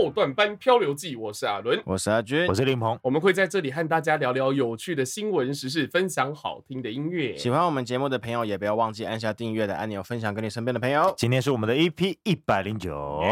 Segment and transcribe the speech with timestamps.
[0.00, 7.36] 后段班漂流记，我是阿伦，我是阿军，我是林鹏，我们会在这里和大家聊聊有趣的新闻时事，分享好听的音乐。
[7.36, 11.12] 喜欢我们节目的朋友，也不要忘记按下订阅的按钮，分享给你身边的朋友。
[11.18, 13.22] 今天是我们的 EP 一百零九，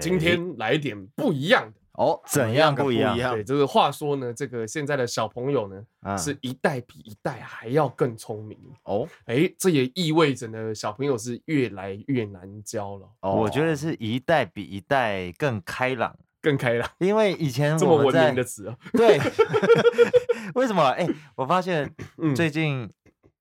[0.00, 1.79] 今天来点不一样的。
[2.00, 3.14] 哦，怎样不一样？
[3.34, 9.06] 对，就是话说呢，这个现在的小朋友呢，嗯、是一代比一代还要更聪明哦。
[9.26, 13.06] 哎，这也意味着呢，小朋友是越来越难教了。
[13.20, 16.88] 哦，我觉得是一代比一代更开朗，更开朗。
[17.00, 19.20] 因为以前 这么文明的词啊，对
[20.56, 20.82] 为什么？
[20.96, 21.06] 哎，
[21.36, 21.94] 我发现
[22.34, 22.88] 最近。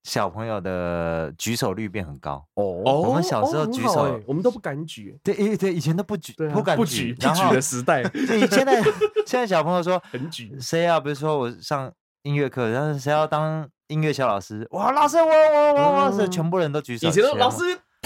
[0.02, 5.20] 嗯小朋友的举手率变很高哦，我们小时候举手，我们都不敢举。
[5.22, 8.02] 对，对，以前都不举，不敢举，不举的时代。
[8.04, 8.82] 对，现在
[9.28, 11.92] 现在小朋友说很举，谁要比如说我上
[12.24, 17.08] 音乐课，然后谁要当音乐小老师，哇，老师我我我我，是全部人都举手。
[17.08, 17.58] 以前都老师。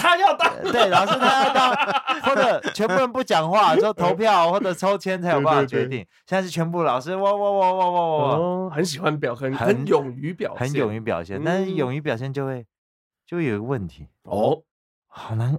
[0.04, 1.74] 他要当，对，老师他要当，
[2.20, 6.00] 或者全部人不讲话， 就投票或者抽签才有办法决定。
[6.26, 11.42] 现在是全部老师，哇哇哇哇哇哇，很喜欢表，很很勇于表现，很勇于表现。
[11.42, 12.66] 但是勇于表现就会
[13.26, 14.62] 就会有一个问题哦，
[15.06, 15.58] 好难，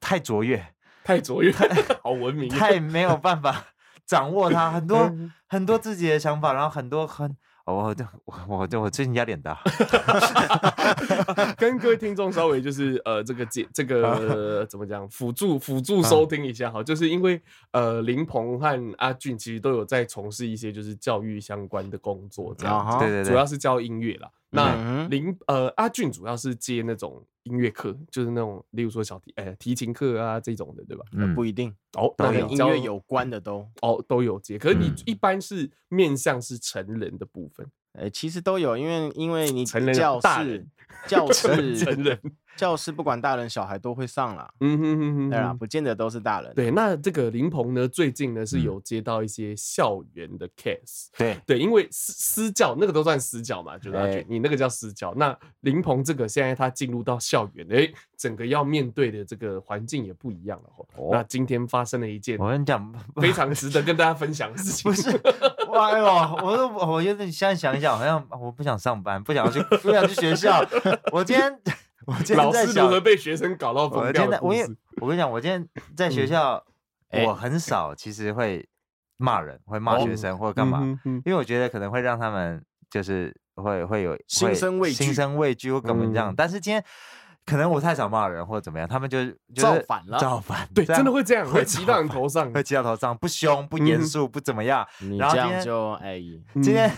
[0.00, 0.64] 太卓越，
[1.04, 1.52] 太卓越，
[2.02, 3.64] 好文明，太没有办法
[4.06, 5.12] 掌握他很多
[5.46, 7.36] 很多自己的想法，然后很多很。
[7.66, 9.58] 我就我我我最近压力很大，
[11.56, 17.40] 跟各位听众稍微就是呃这个解这个 怎么讲辅助辅助收听一下哈，就是因为
[17.72, 24.28] 呃林鹏和阿俊其实都有在从事一些就是教育相关的工作这样子，对对对，主要是教音乐啦。
[24.54, 31.04] 那林呃阿俊主要是接那种音乐课，就是那种例如说小提呃提琴课啊这种的，对吧？
[31.12, 40.66] 嗯，不一定哦，跟音乐有关的都哦都有接，可是你一般是面向是成人的部分，哎，其实都有，因为因为你成人教室
[41.06, 42.18] 教 室成人。
[42.56, 46.52] 教室不管大人小孩都会上啦，嗯哼哼哼，对啊，不见得都是大人。
[46.54, 55.12] 对，那这个林鹏呢，最近呢是有接到一些校园的 case，对对，因为私私教那个都算私教嘛，就是阿俊，你那个叫私教。
[55.16, 60.70] 那林鹏这个现在他进入到校园，哎，整个要面对的这个环境也不一样了。
[60.96, 64.90] 哦，那今天发生了一件，我跟你讲，非常值得跟大家分享的事情。
[64.90, 66.06] 不是，哎呦，
[66.42, 70.64] 我都我有点现在想一想，好像我不想上班，不想去，不想去学校。
[71.10, 71.58] 我今天。
[72.06, 74.76] 我今天在老师如何被学生搞到疯掉的故事。
[75.00, 75.66] 我跟你讲，我今天
[75.96, 76.62] 在学校，
[77.26, 78.68] 我很少其实会
[79.16, 86.34] 骂人，会骂学生或者干嘛，因为我觉得可能会让他们就是会会有心生畏惧，心生畏惧或怎么样。
[86.36, 86.84] 但是今天
[87.46, 89.18] 可能我太少骂人或者怎么样，他们就
[89.56, 94.86] 造反了，造反，对，真的会这样，会骑到你头上，会骑到头上，不凶不严肃不怎么样。
[95.18, 96.20] 然后今天就哎，
[96.54, 96.90] 今天。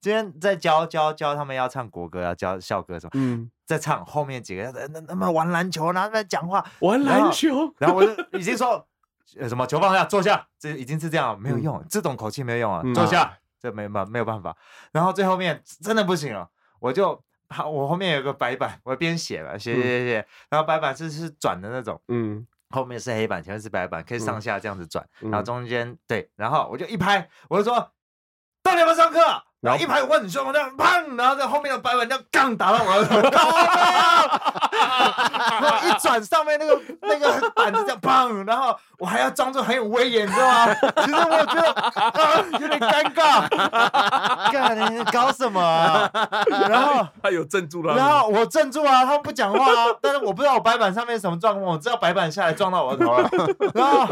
[0.00, 3.10] 今天在教教教他们要唱国歌，要教校歌什么？
[3.14, 8.82] 嗯，在唱后面几个那那么玩篮球，然后在讲话玩篮球， 然后我就 已经说
[9.46, 14.56] 什么球放下坐下，这已经是这样没有用，这种口气没有用啊，坐下这没办没有办法。
[14.90, 16.48] 然后最后面真的不行了，
[16.80, 17.22] 我就
[17.70, 27.92] 我后面有个白板，我边写了写写写写，然后白板是是转的那种，嗯，后面是黑板，前面是白板，可以上下这样子转，然后中间对，然后我就一拍，我就说
[28.62, 29.20] 到底有没有上课？
[29.60, 33.50] 然后一排我很凶，我这样砰，然后在后面的白板这样杠打到我的头，
[35.60, 40.66] 然后一转上面那个那个板子这样砰，然后我还要装作很有威严，你知道吗？
[41.02, 43.48] 其实我觉得啊有点尴尬，
[44.52, 46.08] 干你搞什么啊？
[46.68, 53.28] 然后他有镇住了，然后我镇住啊，他们不讲话啊，但是我不知道我白板上面什么状况，我知道白板下来撞到我的头了，
[53.74, 54.06] 然后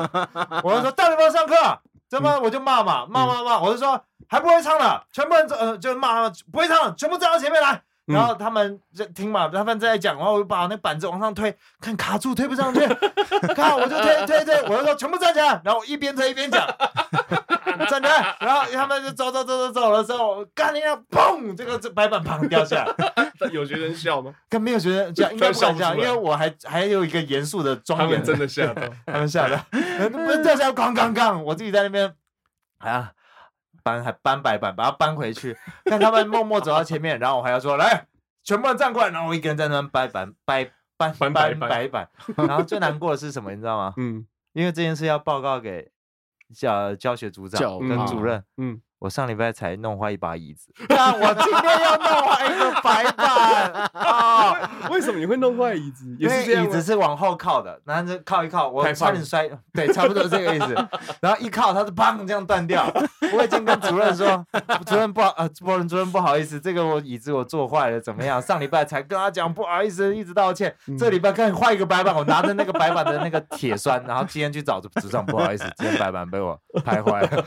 [0.64, 1.54] 我就说到底有没有上课？
[2.10, 4.02] 怎么我就骂嘛，骂骂骂，我就说。
[4.28, 7.82] 还不会唱了，全部人呃就骂，不会唱了，全部站到前面来。
[8.06, 12.78] 然后他们就听嘛，他们在讲，然后我就把那板子往上推，看卡住推不上去，
[13.52, 16.64] 看我就推推推，我就说全部站起来，然后一边推一边讲，
[17.90, 24.32] 站起来，然后他们就走走走走走的时候，干一下，砰，这个这白板砰掉下来，有学生笑吗？
[24.49, 29.58] 跟没有学生笑，应该不敢笑， 因为我还还有一个严肃的庄严，真的吓到，他们吓的，
[30.11, 32.14] 不是掉下来，咣咣咣，我自己在那边，
[32.78, 33.11] 啊。
[33.87, 35.56] 搬还搬白板，把它搬回去。
[35.85, 38.09] 看他们默默走到前面，然后我还要说：“来，
[38.43, 40.65] 全部人站过来。”然后我一个人在那边掰板、掰
[40.97, 42.09] 搬搬搬白板。
[42.37, 43.53] 然后最难过的是什么？
[43.53, 43.94] 你知道吗？
[43.97, 45.88] 嗯，因为这件事要报告给
[46.53, 48.43] 教教学组长跟主任。
[48.56, 54.70] 嗯，我上礼拜才弄坏一把椅子， 那我今天要弄坏一个白板啊！
[54.90, 56.16] 为什么你会弄坏椅子？
[56.19, 60.75] 也是这样，椅子是往后靠的，然后就靠一靠，我差点摔，对，差不多这个意思。
[61.20, 62.90] 然后一靠，它是砰这样断掉。
[63.34, 64.44] 我已经跟主任说，
[64.87, 68.40] 主任不好，呃，主任主任不好意思，这个我椅子我坐坏了，怎么样？
[68.40, 70.75] 上礼拜才跟他讲不好意思，一直道歉。
[70.99, 77.44] 这礼拜看换一个白板，我拿着那个白板的那个铁栓，然后今天去找组长，不好意思，今天白板被我拍坏了。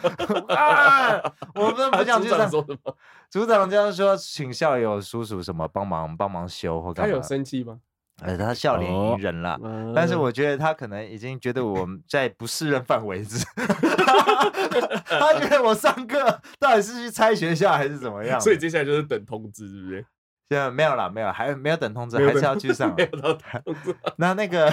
[0.56, 1.20] 啊！
[1.56, 2.50] 我们 不想去上。
[3.30, 7.12] 组长这样说，请校友叔叔什么帮忙帮忙修或干嘛？
[7.12, 7.80] 他有生气吗？
[8.22, 13.46] 呃，他笑脸迎人了，哦、但是我觉得他可能已经觉得我们在不适任范围之，
[15.08, 18.38] 他觉得我上课到底是去拆学校还是怎么样？
[18.42, 20.06] 所以接下来就是等通知，是不是？
[20.50, 22.92] 现在没有了，没有，还没有等通知，还是要去上。
[24.18, 24.68] 那那个，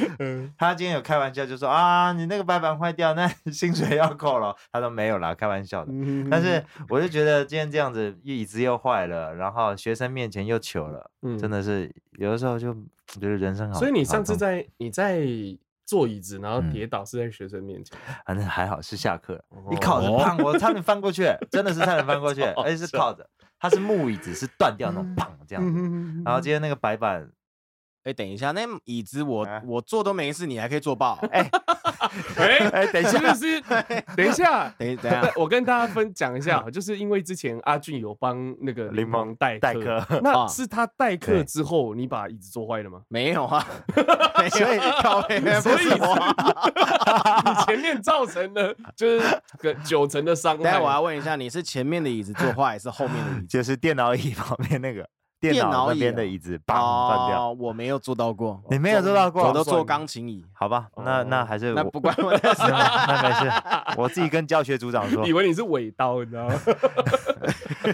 [0.56, 4.56] 他今天有开玩笑，就说啊，你那个白板坏掉，那 薪水要扣了。
[4.72, 5.92] 他说没有啦，开玩笑的。
[6.30, 12.72] 但是我就觉得今天这样子，椅子又坏了，然后学生面前又糗了，真的是有的时候就
[13.06, 13.78] 觉得人生好。
[13.78, 15.20] 所以你上次在你在
[15.84, 19.38] 坐椅子，然后跌倒是在学生面前，反正还好是下课，
[19.68, 23.28] 你靠着，胖，我差点翻过去，真的是差点翻过去，而且是靠着。
[23.60, 26.22] 它是木椅子，是断掉那种，砰这样子。
[26.24, 27.30] 然后今天那个白板，
[28.04, 31.18] 哎，等一下，那椅子我我坐都没事，你还可以坐爆。
[31.30, 31.48] 哎
[32.72, 33.60] 哎等一下， 是
[34.16, 43.02] 等一下，等一下，我跟大家分讲一下，就是因为之前阿俊有帮那个柠檬代代课，那是他代课之后，你把椅子坐坏了吗？
[43.08, 43.64] 没有啊，
[44.50, 50.80] 所以所以你前面造成了就是个九成的伤害。
[50.80, 53.46] 我要问一下，你是前面的椅子坐坏，还是后面的椅子？
[53.46, 55.06] 就是电脑椅旁边那个。
[55.40, 56.76] 电脑那边的椅子棒
[57.08, 60.88] 断掉，我没有做到过， 你没有做到过，我都坐钢琴椅，好吧？
[61.04, 63.50] 那那还是那不关我的 事，那没事，
[63.96, 66.54] 我自己跟教学组长说，以为你是尾刀，你知道吗？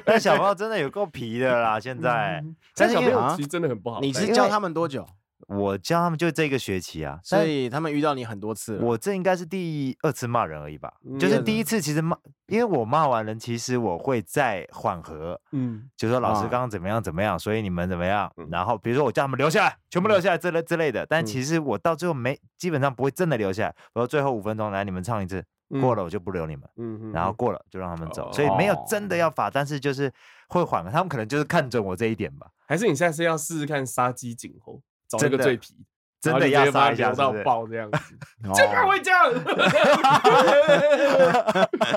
[0.04, 2.42] 但小朋友真的有够皮的啦，现在，
[2.74, 4.00] 但小朋友其实真的很不好。
[4.00, 5.06] 你是教他们多久？
[5.46, 8.78] 我教他们就这个学期啊，所以他们遇到你很多次。
[8.82, 12.16] 我这应该是第二次骂人而已吧，就是第一次其实骂，
[12.48, 16.56] 因为我骂完人，其实我会再缓和，嗯，就说老师刚。
[16.56, 21.42] 刚怎么样怎么样，所以你们怎么样，然后比如说我叫他们留下来，全部留下来之类之类的，但其。
[21.46, 25.44] 实我到最后没基本上不会真的留下来，我说最后五分钟来你们唱一次，
[25.80, 29.30] 过了我就不留你们，嗯，然后过了就让他们走，所以没有真的要。
[29.30, 30.10] 罚，但是就是
[30.48, 34.80] 会缓和，他们可能就是看准我这一点吧，还是你下次要试试看杀鸡儆猴？
[35.08, 35.74] 找这个最皮，
[36.20, 37.98] 真的要杀一下到爆这样子，
[38.54, 39.32] 就看会这样，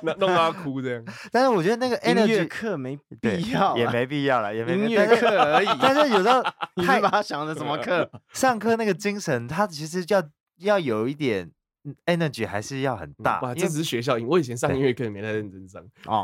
[0.18, 1.04] 弄到他哭这样。
[1.32, 5.68] 但是我觉得那个音乐课没必要，也没必要了，也没音乐课而已。
[5.82, 6.44] 但是有时候
[6.86, 10.24] 太把他想的什么课，上课那个精神，他其实要
[10.60, 11.50] 要有一点
[12.06, 13.42] energy，还是要很大。
[13.42, 15.82] 哇这只是学校，我以前上音乐课没太认真上。
[16.06, 16.24] 哦，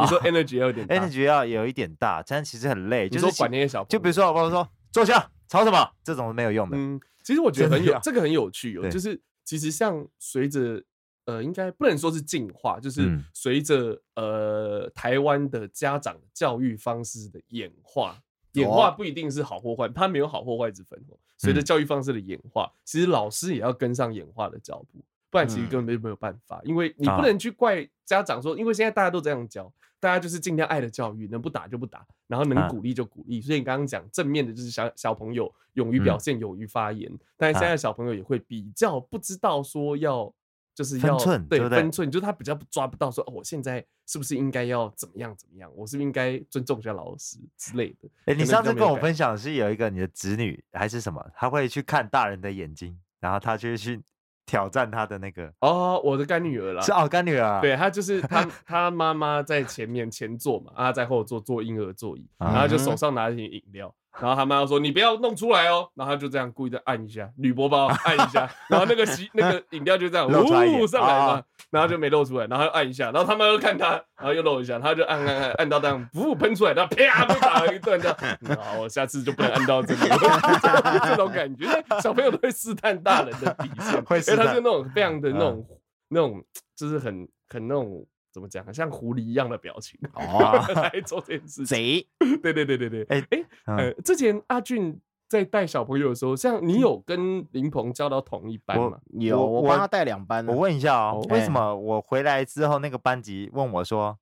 [0.00, 3.08] 你说 energy 要有点，energy 要有一点大，但其实很累。
[3.08, 5.28] 就是管那些小，就比如说我说坐下。
[5.48, 5.90] 吵什么？
[6.04, 6.76] 这种是没有用的。
[6.76, 10.82] 嗯，其实我觉得很有这个很有趣哦，就是其实像随着
[11.24, 18.16] 呃，应该不能说是进化，就是随着呃台湾的家长教育方式的演化，
[18.52, 21.18] 演化不一定是好或坏，它没有好或坏之分哦。
[21.38, 25.04] 随着教育方式的演化，其实老师也要跟上演化的脚步，
[25.36, 29.70] 不然其实根本就没有办法，因为你不能去怪家长说，因为现在大家都这样教。
[29.98, 33.40] 大家就是尽量爱的教育，能不打就不打，然后能鼓励就鼓励。
[33.40, 37.10] 啊、所以你刚刚讲正面的，就是小小朋友勇于表现、嗯、勇于发言。
[37.36, 40.32] 但是现在小朋友也会比较不知道说要，
[40.74, 45.72] 就是要分寸，对，分寸，就是他比较抓不到说，哦，我现在是不是应该要怎么样怎么样？
[45.74, 48.08] 我是不是应该尊重一下老师之类的？
[48.26, 54.00] 哎、欸，你上次跟我分享是有一个你的子女还是什么，他会去看大人的眼睛，然后他就去。
[54.46, 55.52] 挑战他的那个。
[55.60, 63.92] 哦，我的干女儿啦，是哦，干女儿，对，她就是她， 她妈妈在前面前座嘛，啊，在后座坐婴儿座椅，然后就手上拿一瓶饮料。
[64.20, 78.16] 然后他妈说：“你不要弄出来哦。”然后他就这样故意的按一下铝箔包， 按一下，然后那个吸那个饮料就这样呜上来嘛，然后就没漏出来，然后又按一下，然后他妈又看他，然后又漏一下，他就按按按按到这样噗喷出来，然后啪被打了一顿，这样，
[78.58, 80.00] 好，我下次就不能按到这里，
[81.04, 81.66] 这种感觉，
[82.02, 85.66] 小朋友都会试探大人的底线，因为他是那种非常的那种
[86.08, 86.42] 那种，
[86.74, 88.06] 就是很很那种。
[88.36, 88.62] 怎么讲？
[88.74, 91.64] 像狐狸一样的表情哦， 来做这件事情。
[91.64, 92.06] 贼，
[92.42, 93.02] 对对对对对。
[93.04, 98.98] 哎哎，呃，之前阿俊在带小朋友的时候，像你有跟林鹏教到同一班吗？
[99.18, 100.46] 有，我帮他带两班。
[100.46, 104.18] 我问一下哦，为什么我回来之后，那个班级问我说：“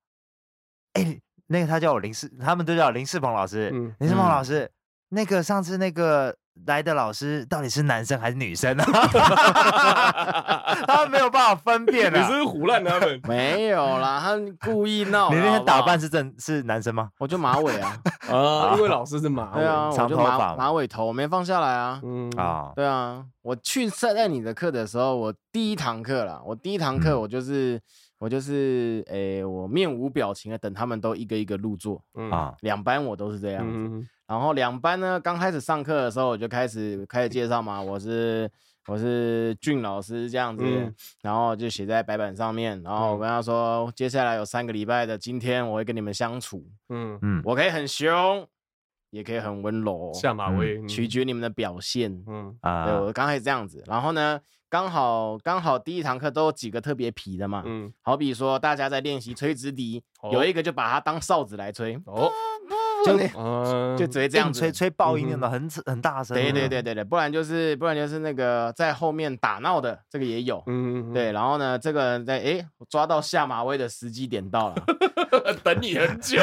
[0.95, 3.69] 哎，那个他叫我林世，他们都叫林世鹏老师。
[3.99, 4.71] 林世鹏老师，
[5.09, 6.37] 那个上次那个
[6.67, 8.85] 来的老师到底是男生还是女生啊？
[10.87, 12.19] 他们没有办法分辨啊！
[12.19, 13.21] 你是胡乱他们？
[13.29, 15.31] 没有啦，他故意闹。
[15.31, 17.11] 你那天打扮是正，是男生吗？
[17.19, 17.97] 我就马尾啊，
[18.31, 22.01] 啊，因为老师是马尾，对啊，长头发，马尾头我没放下来啊。
[22.03, 27.81] 嗯啊，对啊，我去上在你的课的时候，我第一堂课啦，我第一堂课我就是
[28.19, 34.07] 我就是诶，我面无表情的等他们都一个一个入座啊，两班我都是这样子。
[34.27, 38.51] 然后两班呢，刚开始上课的时候，我就开始开始介绍嘛，我是
[38.87, 47.19] 我是俊老师这样子，嗯、然后就写在白板上面，然后我跟他说，嗯、接下来有三个礼拜的今天，我会跟你们相处，嗯。
[47.21, 48.47] 嗯，我可以很凶，
[49.11, 52.57] 也可以很温柔，下马威，嗯、取决你们的表现，嗯。
[52.63, 54.41] 啊，对，我刚开始这样子，然后呢，
[54.75, 62.29] 刚好刚好第一堂课都有几个特别皮的嘛，嗯，好比说大家在练习吹直笛，哦、有一个就把它当哨子来吹，哦。
[63.05, 63.17] 就
[63.99, 66.35] 就直接这样吹吹爆音那种，很很大声。
[66.35, 70.61] 对对对对对，不然就是不然就是那个在后面打闹的，这个也有。
[70.67, 74.85] 嗯对，然后呢，这个在哎抓到下马威的时机点到了，
[75.63, 76.41] 等你很久。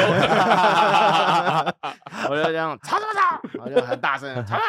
[2.30, 4.62] 我就这样吵什么吵，然后就很大声吵吵，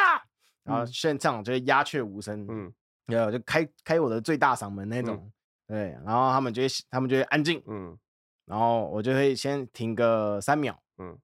[0.64, 2.44] 然后现场就鸦雀无声。
[2.50, 2.72] 嗯，
[3.06, 5.30] 然后就开开我的最大嗓门那种。
[5.66, 7.62] 对，然后他们就会他们就会安静。
[7.66, 7.96] 嗯，
[8.46, 10.78] 然后我就会先停个三秒。
[10.98, 11.18] 嗯。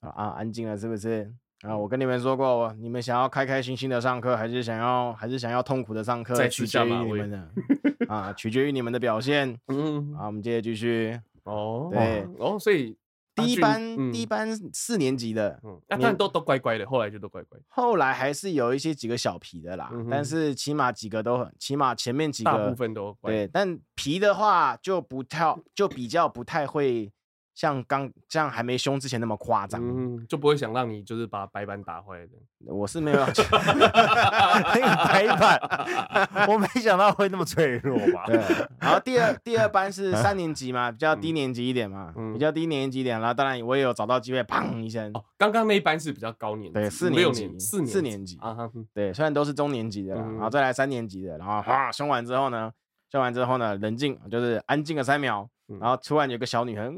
[0.00, 0.24] 啊啊！
[0.38, 1.28] 安静了是不是？
[1.62, 6.46] 啊，我跟你们说过，你们想要开开心心的上课，还是想要还是想要痛苦的上课？
[6.46, 7.50] 取决于你们的
[8.08, 9.58] 啊，取决于你们的表现。
[9.66, 11.20] 嗯，好，我们接着继续。
[11.42, 12.96] 哦，对，哦，所以。
[13.44, 17.58] 第一班，第一班四年级的，嗯，那都都乖乖的，后来就都乖乖。
[17.68, 23.30] 后来还是有一些几个小皮的啦，但是起码几个都很，起码前面几个大部分都乖。
[23.30, 27.12] 对，但皮的话就不跳，就比较不太会。
[27.58, 32.28] 像刚像还没凶之前那么夸张，嗯，就不会想让你就是把白板打坏的。
[32.72, 38.22] 我是没有，那个白板， 我没想到会那么脆弱吧？
[38.30, 38.36] 对。
[38.78, 43.18] 然后第二第二班是三年级嘛，比较低年级一点嘛，比较低年级一点。
[43.18, 45.10] 然后当然我也有找到机会，砰一声。
[45.14, 48.56] 哦，刚刚那一班是比较高年级，对，四年级，四四年级啊，
[48.94, 52.70] 对，虽然都是中年级的，然后再来三年级的，然后哗凶完之后呢，
[53.10, 55.48] 凶完之后呢，冷静，就是安静了三秒，
[55.80, 56.96] 然后突然有个小女生。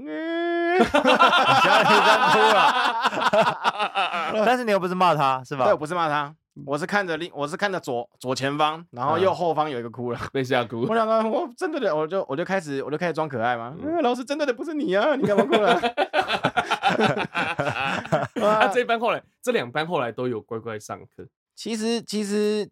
[0.84, 2.62] 小女生哭了，
[4.46, 5.64] 但是你又不是骂他，是吧？
[5.64, 6.34] 对，我不是骂他，
[6.66, 10.87] 我是看着另，我是看着左左前方，然后右后方有一个哭了，被吓哭。
[10.88, 13.75] 我想说，我真的的，我就我就开始我就开始装可爱嘛。
[14.02, 15.80] 老师真的的不是你啊，你干嘛哭了？
[18.34, 21.26] 那 这班后来，这两班后来都有乖乖上课。
[21.54, 22.70] 其实其实。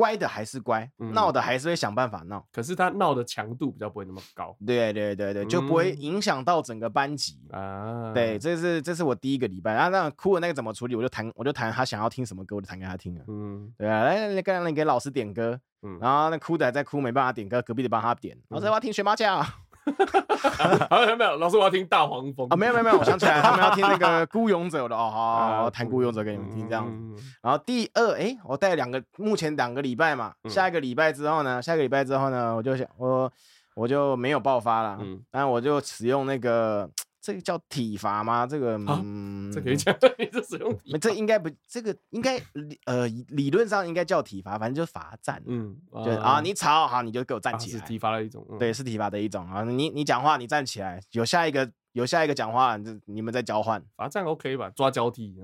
[0.00, 2.42] 乖的还是乖，闹的还是会想办法闹。
[2.50, 4.56] 可是他闹的强度比较不会那么高。
[4.66, 8.10] 对对对对，就不会影响到整个班级啊。
[8.14, 13.20] 对，这是这是我第一个礼拜，然后那哭的那个怎么处理，我就弹我就弹他想要听什么歌，我就弹给他听了。
[13.28, 18.34] 嗯，对啊，来来，刚刚你给老师点歌，嗯然后那哭的还在哭，没办法点歌，隔壁的帮他点。
[18.48, 19.44] 老师我要听学猫叫。
[20.90, 22.56] 好，没有，老师，我要听大黄蜂啊！
[22.56, 27.22] 没有，没有，没有，我想起来， 他们要听那个孤勇者的哦，好，我弹孤勇者给你们听，这样子。
[27.42, 33.30] 然后第二，哎，我带两个，目前两个礼拜嘛，下一个礼拜之后呢，下一个礼拜之后呢，我就想，我
[33.74, 36.88] 我就没有爆发了，嗯，然后我就使用那个。
[37.20, 38.46] 这个叫体罚吗？
[38.46, 40.98] 这个嗯，这可以讲，你 这使用体罚？
[40.98, 42.40] 这应该不，这个应该
[42.86, 45.42] 呃，理论上应该叫体罚，反正就是罚站。
[45.46, 47.78] 嗯，就啊，你吵好，你就给我站起来。
[47.78, 49.62] 是体罚的一种，对，是体罚的一种啊。
[49.64, 53.82] 你你讲话，你站起来，有下一个有下一个讲话，就你们再交换。
[53.96, 54.70] 罚站 OK 吧？
[54.70, 55.34] 抓交替。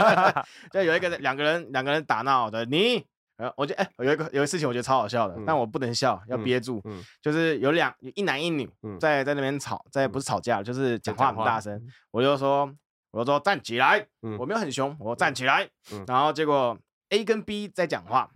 [0.72, 3.04] 就有一个两个人两个人打闹的你。
[3.56, 6.82] 我觉得哎，有一个有一个事情我觉得超好笑的，但我不能笑，要憋住。
[7.22, 8.68] 就是有两一男一女
[8.98, 11.80] 在在那边吵，在不是吵架，就是讲话很大声。
[12.10, 12.72] 我就说，
[13.10, 14.06] 我就说站起来，
[14.38, 15.68] 我没有很凶，我站起来。
[16.06, 16.76] 然后结果
[17.10, 18.30] A 跟 B 在讲话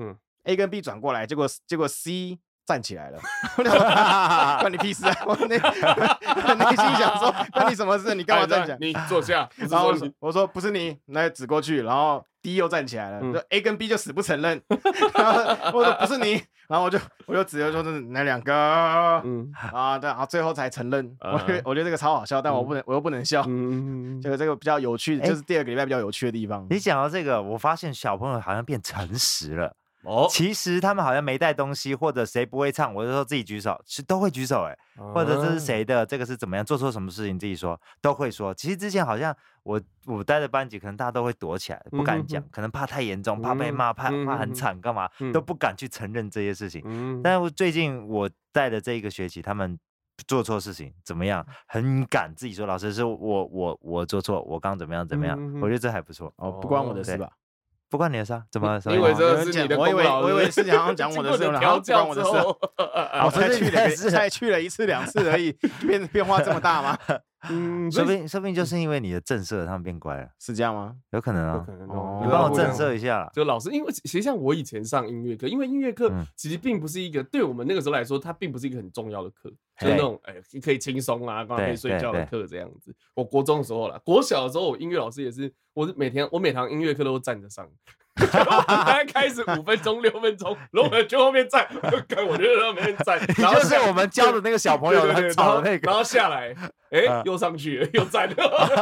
[0.45, 3.19] ，A 跟 B 转过来，结果结果 C 站起来了。
[4.61, 5.17] 关你屁事啊！
[5.27, 8.15] 我内 内心想说，关你什么事？
[8.15, 8.79] 你干嘛站起来？
[8.81, 9.49] 你坐下。
[9.57, 12.25] 然后我说不是你，那指过去，然后。
[12.45, 14.61] D 又站起来了，就 A 跟 B 就死不承认，
[15.15, 15.41] 然后
[15.73, 16.33] 我说不是你，
[16.69, 18.53] 然后我就我就直接说是哪两个，
[19.25, 26.67] 嗯啊对，啊最后才承认，我觉得我觉得这个超好笑，但我不能我又不能笑，嗯，这个这个比较有趣，就是第二个礼拜比较有趣的地方。
[26.69, 29.75] 你讲到这个，我发现小朋友好像变诚实了。
[30.05, 34.77] 哦，其实他们好像没带东西，或者谁不会唱，我就说自己举手，其实都会举手哎，
[35.13, 38.53] 或者这是谁的，这个是怎么样，做错什么事情自己说，都会说。
[38.55, 47.23] 其实之前好像我我带的班级，可能大家都会躲起来，不敢讲，可能怕太严重，怕被骂，怕怕很惨，干嘛都不敢去承认这些事情。
[47.23, 49.79] 但是最近我带的这一个学期，他们
[50.29, 57.31] 做错事情怎么样，很敢自己说，老师是我我我做错，我刚怎么样怎么样，我觉得这还不错哦，不关我的事吧。
[57.95, 58.81] 不关你的事，怎么？
[58.87, 60.21] 因为这是你的功劳。
[60.21, 62.31] 我以为是想要讲我的事，然后不关我的事。
[63.25, 65.53] 我才去了，才去了一次两次而已，
[65.87, 66.99] 变变化这么大吗？
[67.51, 70.95] 嗯，说不定说不定就是因为你的震慑，他们变乖了，是这样吗？
[71.11, 73.29] 有可能啊，有可能哦你帮我震慑一下。
[73.35, 82.95] 就老师，因为其实像我以前上音乐课，因为音乐课其实并不是一个对我们那个时候来说，它并不是一个很重要的课，就是那种哎可以轻松啊，刚好可以睡觉的课这样子。
[83.15, 87.69] 我国中的时候啦，国小的时候，我音乐老师也是，我是每天我每堂音乐课都站着上。
[88.27, 91.67] 他开始五分钟、六分钟， 然后我就后面站，
[92.09, 93.19] 跟我就在那边站。
[93.39, 96.55] 然后是我们教的那个小朋友很吵的那个，然后下来，
[96.91, 98.29] 哎，又上去，又站，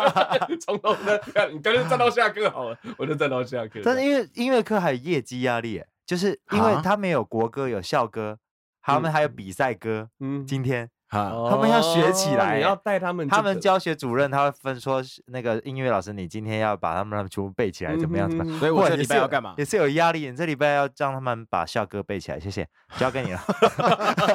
[0.60, 3.80] 从头那，你干脆站到下课好了，我就站到下课。
[3.84, 8.38] 但是因为音乐课还有业绩压力，就是因为他没有国歌，有校歌，
[8.82, 10.08] 他们还有比赛歌。
[10.20, 10.88] 嗯，今天。
[11.12, 13.28] 啊，他们要学起来，你要带他们。
[13.28, 18.28] 他们教学主任他会分说，那个音乐老师，你今天要把他们全部背起来，怎么样？
[18.30, 18.58] 怎么样？
[18.58, 19.52] 所以我这礼拜要干嘛？
[19.58, 22.40] 也是有压力，你这礼拜要让他们把校歌背起来。
[22.40, 22.66] 谢谢，
[22.96, 23.40] 交给你了。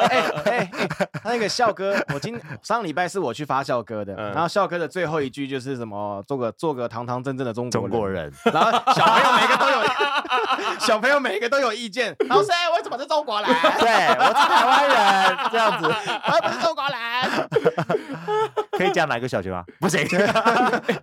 [0.05, 0.72] 哎 哎，
[1.27, 6.24] 那个笑歌， 我今上礼拜是我去发笑歌的，然后笑歌的最后一句就是什么？
[6.27, 8.31] 做个做个堂堂正正的中中国人。
[8.51, 9.84] 然后小朋友每个都有，
[10.79, 12.15] 小朋友每个都有意见。
[12.29, 13.50] 老师，为什么是中国人？
[13.79, 16.98] 对，我是台湾人，这样子，我不是中国人。
[18.72, 19.63] 可以讲哪个小学吗？
[19.79, 20.05] 不行，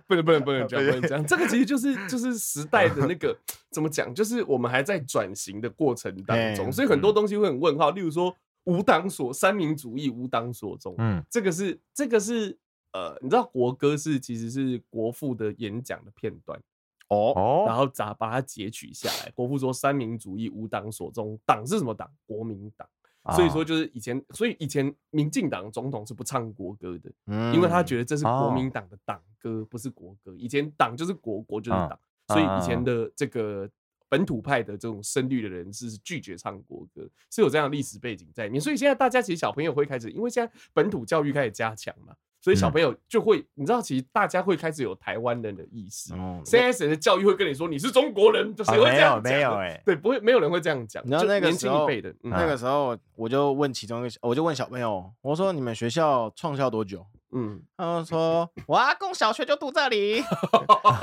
[0.07, 1.25] 不能不能不能讲，不能讲。
[1.25, 3.35] 这个其实就是就是时代的那个
[3.71, 7.91] 怎么讲，就是我们还在转型的过程当中，所以很多东西会很问号。
[7.91, 8.33] 例如说
[8.65, 12.57] 无党所三民主义无党所宗，嗯，这个是这个是
[12.93, 16.59] 呃，你知道国歌是其实是国父的演讲的片段
[17.07, 19.31] 哦，然后咋把它截取下来？
[19.31, 22.09] 国父说三民主义无党所宗，党是什么党？
[22.25, 22.87] 国民党。
[23.35, 27.11] 所以说，就是以前，所以以前民进党总统是不唱国歌的，
[27.55, 30.35] 因为他觉得这是国民党的党歌，不是国歌。
[30.37, 33.67] 以前党就是国，国就是党，所以以前的这个
[34.09, 38.61] 本土派的这种深绿的人士是拒绝唱国歌，是有这样的历史背景在里面。
[38.61, 42.13] 所以现在大家其实小朋友会开始，因为现在本土教育开始加强嘛。
[42.41, 46.13] 所以小朋友就会，你知道，其实大家会开始有台湾人的意识。
[46.45, 48.53] 现在谁的教育会跟你说你是中国人？
[48.53, 49.23] 就谁会这样讲？
[49.23, 51.03] 没有，哎， 对，不会，没有人会这样讲。
[51.03, 57.03] 你知道那个时候，的那个时候，我就问其中一个，我就问小朋友，我说你们学校创校多久？
[57.37, 60.23] 嗯，他们说我阿公小学就读这里。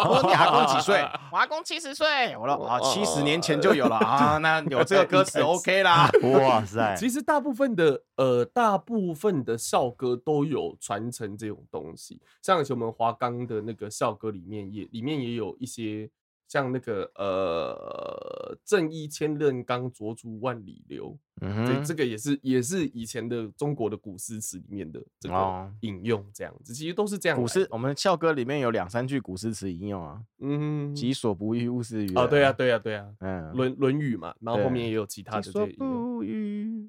[0.09, 1.07] 我说你阿公几岁？
[1.31, 2.35] 我阿公七十岁。
[2.37, 6.09] 我说啊，七十年前就有了啊，那有这个歌词 OK 啦。
[6.25, 16.11] 哇塞，其实大部分的呃，大部分的校歌都有传承这种东西，像以前我们华冈的那个校歌里面也里面也有一些。
[16.53, 27.39] 像那个呃，正义千仞冈，浊足万里流，嗯哼，这这个也是也是以前的中国的古诗词里面的这个引用，这样子，其实都是这样。
[27.39, 32.19] 古诗，我们校歌里面有两三句古诗词引用啊，嗯，己所不欲，勿施于人。
[32.19, 36.21] 哦，对啊，对啊，对啊，嗯，《论论语》嘛，然后后面也有其他的这些引用。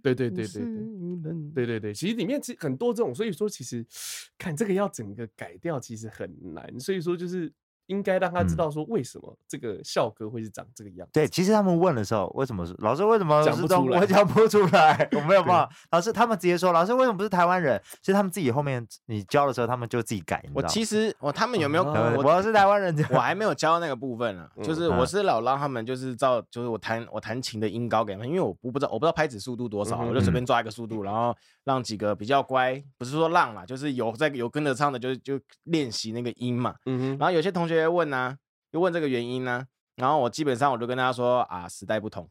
[0.02, 3.86] 对对对对对，对对对，其实里面其实很多这种，所以说其实
[4.38, 7.49] 看这个要整个改掉其实很难，所以说就是。
[7.88, 11.12] 应该让他知道说，为什么这个校歌会是长这个样子。
[11.13, 13.04] 对，其实他们问的时候，为什么是老师？
[13.04, 14.00] 为什么讲不出来？
[14.00, 15.69] 我讲不出来，我没有办法。
[15.91, 17.82] 老师他们直接说，老师为什么不是台湾人？
[18.02, 20.43] 其实他们自己后面你教的时候，他们就自己改。
[20.54, 21.84] 我其实我他们有没有？
[21.84, 24.50] 我是台湾人，我还没有教那个部分啊。
[24.63, 36.76] 就是我是老让他们就是照，就是我弹我弹琴的音高给他们，因为我我不知道我不知道拍子速度多少，我就随便抓一个速度，然后让几个比较乖，不是说让啦，就是有在有跟着唱的，就就练习那个音嘛。
[36.86, 38.38] 嗯哼然后有些同学问呢。
[38.72, 39.64] 就问这个原因呢，
[39.98, 42.28] 然后我基本上我就跟大家说啊，时代不同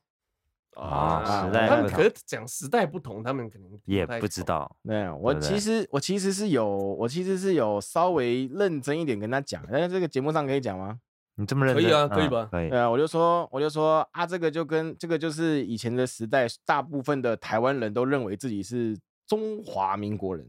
[0.75, 1.77] 啊，时代不同。
[1.77, 4.77] 他们可讲时代不同，他们可能也不知道。
[4.83, 10.99] 对，我其实我其实是有我其实是有稍微认真一点跟他讲，但是这个节目上可以讲吗？
[11.37, 11.85] 你这么认真？
[11.85, 12.49] 可以啊，可以吧？
[12.51, 12.69] 可以。
[12.69, 20.45] 对啊，我就说我就说啊，这个就跟这个就是以前的时代，大部分的台湾人都认为自己是中华民国人。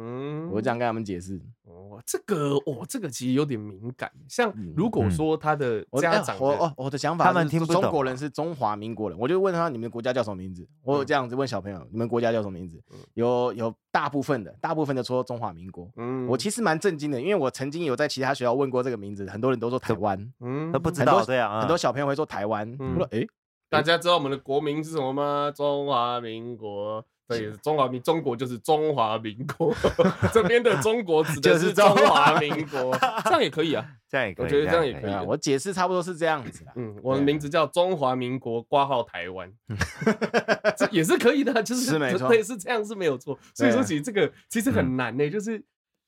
[0.00, 4.08] 嗯，我这样跟他们解释哦，这个哦，这个其实有点敏感。
[4.28, 7.82] 像如果说他的家长，我哦，我的想法，他们听不懂。
[7.82, 10.64] 中国人是中华民国人，我就问他，你们国家叫什么名字？
[10.84, 12.80] 我有这样子问小朋友，你们国家叫什么名字？
[13.14, 15.90] 有有大部分的，大部分的说中华民国。
[15.96, 22.70] 嗯，我其实蛮震惊的，因为我曾经有在其他学校问过这个名字，很多人都说台湾，嗯，都不知道这样，很多小朋友会说台湾。
[22.78, 23.26] 嗯说，哎，
[23.68, 25.52] 大家知道我们的国名是什么吗？
[25.52, 27.04] 中华民国。
[27.28, 29.74] 对，中华民中国就是中华民国，
[30.32, 32.38] 这边的中国指的是中华。
[32.40, 35.22] 民国， 这样也可以啊，这样也可以，我觉得这样也可以啊。
[35.22, 39.52] 我解释差不多是这样子，嗯，我的名字叫中华民国挂号台湾，
[40.78, 43.38] 这也是可以的，就是是没错，对，是这样是没有错。
[43.54, 45.62] 所以说，其实这个其实很难呢，就是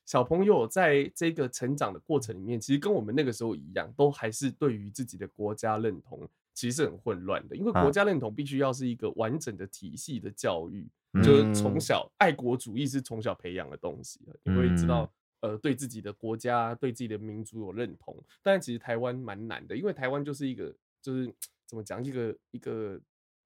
[0.07, 7.57] 小朋友在这个成长的过程里面，其实跟我们那个时候一样，都还是对于自己的国家认同其实是很混乱的。
[7.57, 10.91] 因为国家认同必须要是一个完整的体系的教育，嗯、
[11.23, 18.17] 就是从小爱国主义是从小培养的东西，你会知道呃对自己的国家、对自己的民族有认同。
[18.43, 21.33] 但其实台湾蛮难的，因为台湾就是一个就是
[21.67, 23.01] 怎么讲一个一个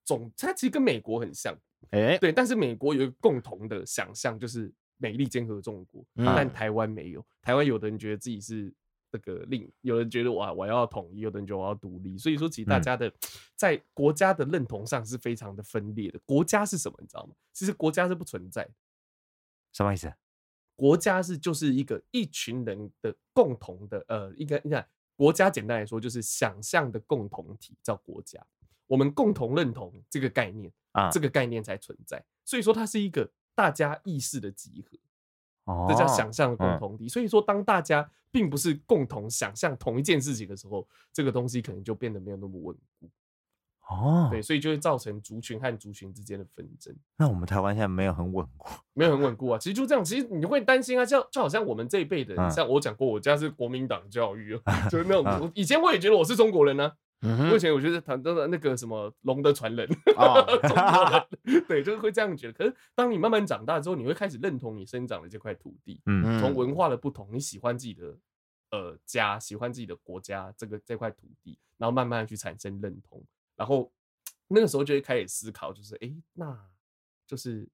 [0.05, 1.55] 总，它其实跟美国很像，
[1.91, 4.73] 哎、欸，对，但是美国有一个共同的想象就是。
[4.97, 7.27] 美利坚合众国，但台湾没有。
[7.43, 8.73] 台湾有的人觉得自己是
[9.15, 12.19] 这个令，有人觉得哇我要统一，有的人觉得我要独立。
[12.19, 13.13] 所以说，其实大家的
[13.55, 16.19] 在国家的认同上是非常的分裂的。
[16.27, 16.99] 国家是什么？
[17.01, 17.35] 你知道吗？
[17.53, 18.69] 其实国家是不存在。
[19.73, 20.13] 什么意思？
[20.75, 28.45] 国家是就是一个一群人的共同的呃，应该你看国家简单来说就是想象的共同体叫国家。
[28.87, 32.25] 我们共同认同这个概念啊，这个概念才存在。
[32.45, 33.31] 所以说，它是一个。
[33.57, 34.99] 大家意识的集合，
[35.89, 37.09] 这叫想象的共同体。
[37.09, 43.09] 所以说，当大家并不是共同想象同一件事情的时候，这个东西可能就变得没有那么稳固。
[43.89, 46.95] 哦，对，所以就会造成族群和族群之间的纷争。
[47.19, 49.59] 那我们台湾现在没有很稳固，没有很稳固啊。
[49.59, 54.59] 其实就这样，其实你会担心啊，像就好像我们这一辈的人，像我讲过，我家是国民党教育，
[54.91, 55.51] 就是那种。
[55.55, 56.91] 以前我也觉得我是中国人呢。
[57.25, 62.53] 目前我觉得谈到的那个什么龙的传人， 中国人， 对，就是会这样觉得。
[62.53, 68.17] 可是当你慢慢长大之后，你会开始认同你生长的这块土地，嗯，从文化的不同，你喜欢自己的
[68.71, 73.25] 呃家，喜欢自己的国家，这个这块土地，然后慢慢去产生认同，
[73.57, 73.93] 然后
[74.49, 76.59] 那个时候就会开始思考，就是哎，那
[77.27, 77.69] 就是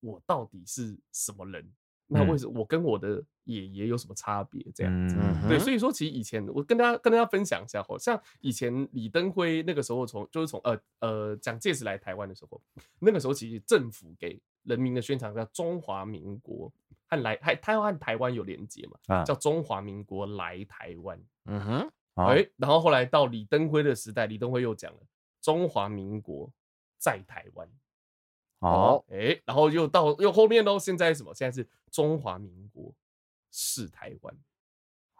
[0.00, 1.72] 我到底是什么人？
[2.06, 4.64] 那为什么我跟我的爷爷有什么差别？
[4.74, 12.60] 这样子，嗯、对，所以说其实以前我跟大家跟大家分享一下，好像以前李登辉那个时候从就是从呃呃蒋介石来台湾的时候，
[12.98, 16.70] 那个时候其实政府给人民的宣传叫中华民国，
[17.08, 25.00] 和来还他要和台湾有连接嘛，啊、叫中华民国来台湾，嗯哼，哎、欸，然后后来到李登辉的时代，李登辉又讲了
[25.40, 26.50] 中华民国
[26.98, 27.68] 在台湾。
[28.64, 31.34] 好，哎、欸，然后又到又后面喽，现在什么？
[31.34, 32.94] 现在是中华民国
[33.50, 34.34] 是台湾，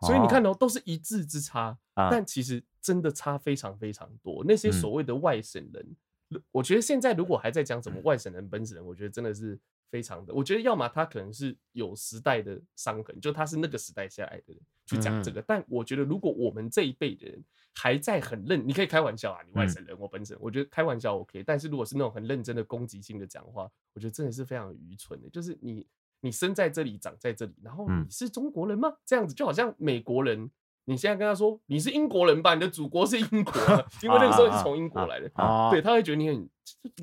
[0.00, 4.42] 所以你看哦，都是一字之差，但其实真的差非常非常多。
[4.44, 9.61] 那些所谓的外省人，我觉得现在如果还在讲什么外省人、本省人，我觉得真的是。
[9.94, 15.40] 非常的，我觉得要么他可能是有时代的伤痕，就他是那个时代下来的人去讲这个。
[15.40, 17.40] 嗯、但我觉得，如果我们这一辈的人
[17.72, 21.44] 还在很认，你可以开玩笑啊，你外省人，我本省，我觉得开玩笑 OK。
[21.44, 25.30] 但是如果是那种很认真的攻击性的讲话，我觉得真的是非常愚蠢的。
[25.30, 25.87] 就是你
[26.22, 28.92] 你生在这里，长在这里，然后你是中国人吗？
[29.04, 30.50] 这样子就好像美国人。
[30.87, 33.54] 你现在跟他说你是英国人吧，你的祖国是英国，
[34.02, 35.30] 因为那个时候你是从英国来的，
[35.70, 36.50] 对，他会觉得你很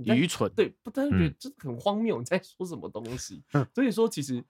[0.06, 3.44] 愚蠢，对，他会觉得这很荒谬，你在说什么东西？
[3.74, 4.44] 所以说，其实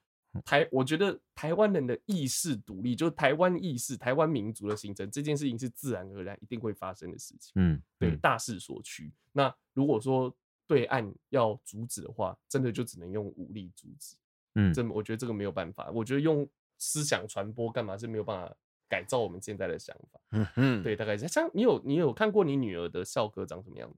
[0.44, 7.52] 台，我觉得台湾人的意识独立，就是台湾意识、台湾民族的形成这件事情是自然而然一定会发生的事情。
[7.56, 9.12] 嗯，对，大势所趋。
[9.32, 10.34] 那如果说
[10.66, 14.16] 对岸要阻止的话，真的就只能用武力阻止。
[14.54, 15.90] 嗯，这我觉得这个没有办法。
[15.90, 16.48] 我觉得用
[16.78, 18.54] 思想传播干嘛是没有办法。
[18.88, 23.96] 改造我们现在的想法，嗯嗯，对，大概是像你有你有看过你女儿的校歌长什么样子？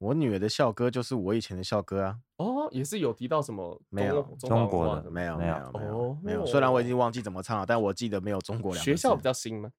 [0.00, 2.16] 我女儿的校歌就是我以前的校歌啊。
[2.38, 8.84] 哦，也是有提到什么没有中国的没有没有没有没有，虽然我已经忘记怎么唱了，但我记得没有中国两个字。
[8.84, 9.70] 学校比较新吗？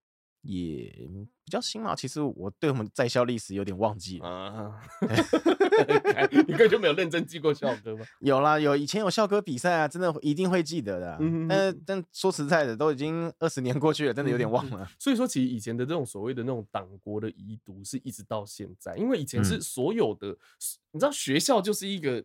[0.41, 0.91] 也
[1.43, 4.80] 比较新嘛，其实我对我们在校历史有点忘记啊。
[6.32, 8.06] 你根本就没有认真记过校歌吗？
[8.19, 11.17] 有啦，有以前有校歌比赛啊，真的一定会记得的。
[11.19, 14.88] 嗯，但但说实在的，都已经二十年过去了，真的有点忘了。
[14.99, 20.38] 所以说，其实以前的这种所谓的那种党国的遗毒，是一直到现在，因为以前是所有的，
[20.91, 22.23] 你知道学校就是一个。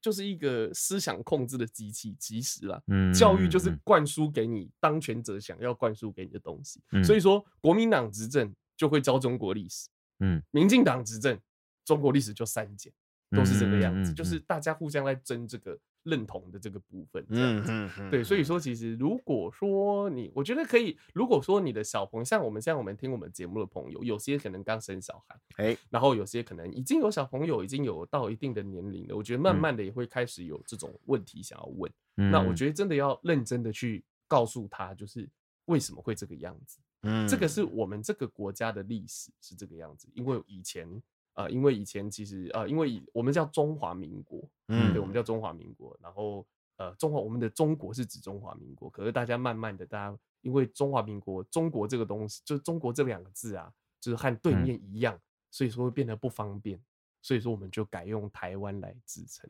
[0.00, 6.80] 就是一个思想控制的机器，其实啦，嗯，教育就是灌输给你当权者想要灌输给你的东西。
[6.92, 9.88] 嗯，所以说，国民党执政就会教中国历史，
[10.20, 11.38] 嗯，民进党执政，
[11.84, 12.92] 中国历史就删减，
[13.30, 15.78] 都是这个样子，就是大家互相在争这个。
[16.08, 35.28] 认同的这个部分，嗯嗯嗯，对，所以说其实如果说你，我觉得可以，如果说你的小朋友像我们，像我们听我们节目的朋友，有些可能刚生小孩，哎，然后有些可能已经有小朋友，已经有到一定的年龄了，我觉得慢慢的也会开始有这种问题想要问，那我觉得真的要认真的去告诉他，就是
[35.66, 41.02] 为什么会这个样子，嗯，这个是我们这个国家的历史是这个样子，因为以前。
[41.38, 45.96] 呃，因为以前其实呃，因为我们叫中华民国，嗯，对，我们叫中华民国。
[46.02, 46.44] 然后
[46.78, 55.16] 呃，中华我们的中国是指中华民国，可是大家慢慢的，大家因为中华民国中国这个东西，就是中国这两个字啊，就是和对面一样，
[55.52, 56.80] 所以说会变得不方便，
[57.22, 59.48] 所以说我们就改用台湾来自称。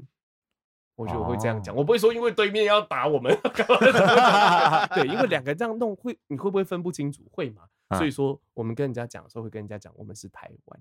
[0.95, 3.33] 我觉得我会这样讲，我不会说因为对面要打我们，
[4.95, 7.23] 对，因为两个这样弄会，你会不会分不清楚？
[7.33, 7.63] 会吗？
[7.97, 10.81] 所以说我们跟人家讲的时候会跟人家讲，我们是台湾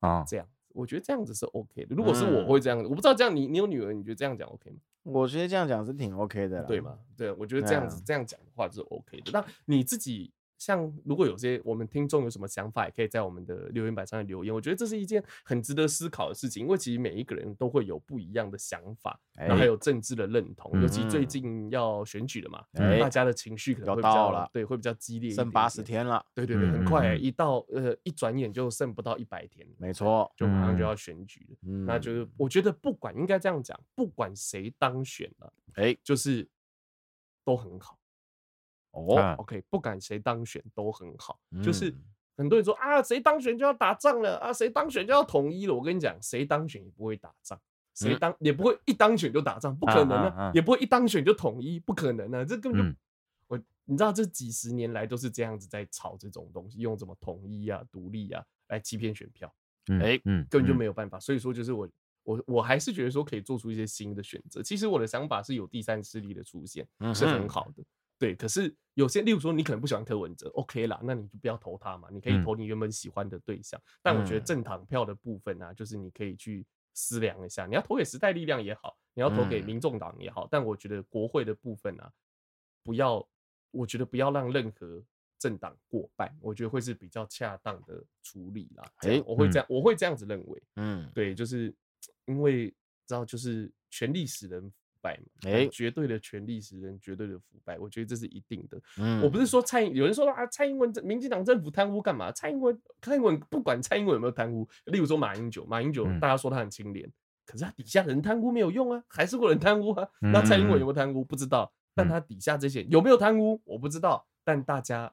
[0.00, 1.94] 啊，这样，我觉得这样子是 OK 的。
[1.94, 4.78] 如果是我会这样，我不知道这样你你有女儿，你觉得这样讲 OK 吗？
[5.02, 6.98] 我觉得这样讲是挺 OK 的，对吗？
[7.16, 9.30] 对，我觉得这样子这样讲的话是 OK 的。
[9.32, 10.32] 那你自己？
[10.58, 14.54] 像如果有些我们听众有什么想法，也可以在我们的留言板上面留言。
[14.54, 20.80] 我觉得这是一件很值得思考的事情，因为其实每一个人都会有不一样的想法，然后还有政治的认同。
[20.80, 22.64] 尤其最近要选举了嘛，
[23.00, 25.30] 大家的情绪可能会比较对，会比较激烈。
[25.30, 31.56] 剩八十天了，对对对，很快，一到呃一转眼就剩不到一百天，没错，就马上就要选举了。
[31.86, 36.48] 那就是我觉得不管应该这样讲，不管谁当选了，哎，就是
[37.44, 37.98] 都很好。
[39.04, 41.94] 哦，OK，不管谁当选都很好，就是
[42.36, 45.74] 很多人说啊，谁当选就要打仗了啊，谁当选就要统一了。
[45.74, 47.60] 我跟你讲，谁当选也不会打仗，
[47.94, 52.98] 谁当也不会一当选就打仗，不可能啊，也不会一当选就统一，不可能啊，这根本就
[53.48, 59.52] 我你知道，这几十年来都是这样子在炒这种东西，用什么统一啊、独立啊来欺骗选票，
[60.00, 60.18] 哎，
[60.50, 61.20] 根本就没有办法。
[61.20, 61.88] 所以说，就是我
[62.24, 64.62] 我我还是觉得说可以做出一些新的选择。
[64.62, 67.84] 其实我的想法是有第三势力的出现是很好的。
[68.18, 73.78] 对，可是有些，例如说你可能不喜欢柯文哲，OK 啦，那你就不要投他嘛，你可以投你原本喜欢的对象。
[73.78, 82.10] 嗯、但我觉得政党票的部分啊，就是你可以去思量一下，你要投给时代力量也好，你要投给民众党也好，嗯、但我觉得国会的部分啊，
[82.82, 83.26] 不要，
[83.70, 85.04] 我觉得不要让任何
[85.38, 88.92] 政党过半，我觉得会是比较恰当的处理啦。
[89.00, 90.62] 哎，我会这样，嗯、我会这样子认为。
[90.76, 91.74] 嗯，对，就是
[92.24, 92.70] 因为
[93.06, 94.72] 知道，就是权力使人。
[95.42, 98.80] 哎，绝对的权力使人绝对的腐败，我觉得这是一定的。
[98.98, 102.32] 嗯，我不是说蔡英，有人说啊，蔡英文民进党政府贪污干嘛？
[102.32, 107.10] 蔡英文，蔡英文不管蔡英文有没有贪污，例如说马英九，马英九大家说他很清廉，
[107.44, 110.08] 可是他底下人贪污没有用啊，还是有人贪污啊。
[110.20, 111.24] 那蔡英文有没有贪污？
[111.24, 113.60] 不知道，但他底下这些有没有贪污？
[113.64, 114.26] 我不知道。
[114.44, 115.12] 但大家，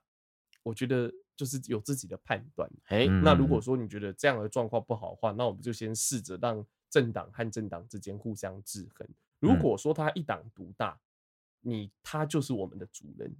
[0.62, 2.70] 我觉得就是有自己的判断。
[2.86, 9.08] 哎，那如果说你觉得这样的状况不好的话，那我们就先试着让政党和政党之间互相制衡。
[9.44, 10.98] 如果说他一党独大，
[11.60, 13.36] 你他就是我们的主人。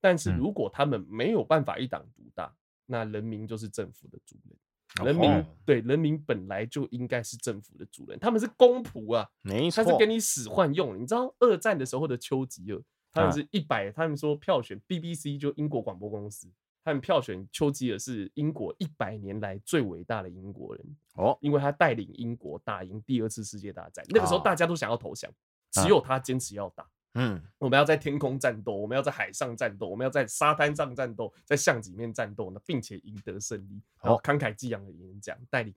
[0.00, 2.52] 但是如果他们没有办法一党独大，
[2.86, 4.58] 那人民就是政府的主人。
[5.04, 11.00] 人民对人民本来就应该是政府的主人，他们是公仆啊，没错，他是给你使唤用。
[11.00, 12.80] 你知道二战的时候的丘吉尔，
[13.12, 16.48] 他们是一百，他们说票选 BBC 就英国广播公司。
[16.84, 24.04] 他们票选丘吉尔是英国一百年来最伟大的英国人哦，因为他带领英国打赢第二次世界大战。
[24.10, 25.30] 那个时候大家都想要投降，
[25.70, 26.86] 只有他坚持要打。
[27.14, 33.80] 嗯，我们要在天空战斗，我们要在海上战斗，我们要在沙滩上战斗，在巷子里面战斗呢，并且赢得胜利。
[34.02, 35.72] 然后慷慨激昂的演讲，带领。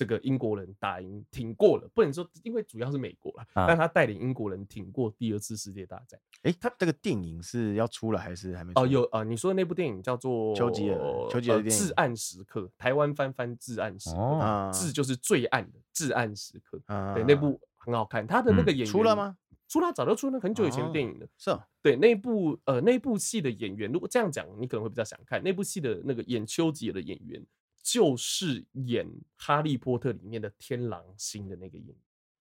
[0.00, 6.18] 这个英国人打赢挺过了，不能说因为主要是美国了，但他带领英国人挺过第二次世界大战。
[6.40, 8.72] 哎，他这个电影是要出了还是还没？
[8.76, 10.96] 哦，有啊，你说的那部电影叫做《丘吉尔》，
[11.30, 16.80] 丘吉尔至暗时刻，台湾翻翻至暗时刻，至就是最暗的至暗时刻。
[17.14, 19.36] 对，那部很好看，他的那个演员出了吗？
[19.68, 21.26] 出了，早就出了，很久以前的电影了。
[21.36, 27.44] 是，对，那部呃那部戏的演员，如果这样讲，你可能会比较想看那部戏的那个演丘吉尔的演员。
[27.82, 31.96] 就是演《哈利波特》里面的天狼星的那个演员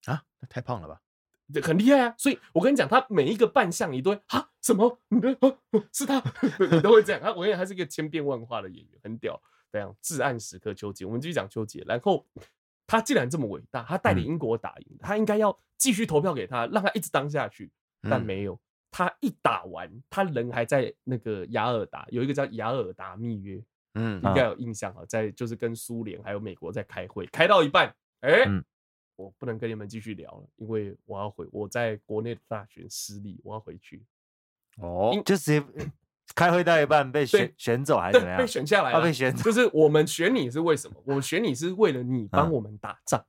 [0.05, 1.01] 啊，那太胖了吧？
[1.51, 2.15] 这很厉害啊！
[2.17, 4.99] 所以我跟你讲，他每一个扮相，你都会啊，什么？
[5.07, 5.57] 你的啊，
[5.91, 6.21] 是他，
[6.71, 7.19] 你都会这样。
[7.19, 9.41] 他我跟你讲，他是一个千变万化的演员，很屌。
[9.71, 11.85] 这样至暗时刻，丘吉尔，我们继续讲丘吉尔。
[11.87, 12.25] 然后
[12.87, 17.71] 他既然这么伟大，他带领英国打赢，嗯、他应该要继续投票给他，让他一直当下去。
[18.01, 18.59] 但没有，
[18.91, 23.63] 他一打完，他人还在那个雅尔达，有一个叫雅尔达密约。
[23.95, 28.63] 嗯，应该有印象啊，在就是跟苏联还有美国在开会，开到一半，哎、欸，嗯、
[29.15, 34.03] 我不能跟你们继续聊了，因为我要回，我在国内的大选失利，我要回去。
[34.77, 35.63] 哦，就直接
[36.35, 38.39] 开会到一半被选选走还是怎么样？
[38.39, 41.01] 被选下来了，啊、被选走，就是我们选你是为什么？
[41.05, 43.19] 我们选你是为了你 帮我们打仗。
[43.19, 43.25] 嗯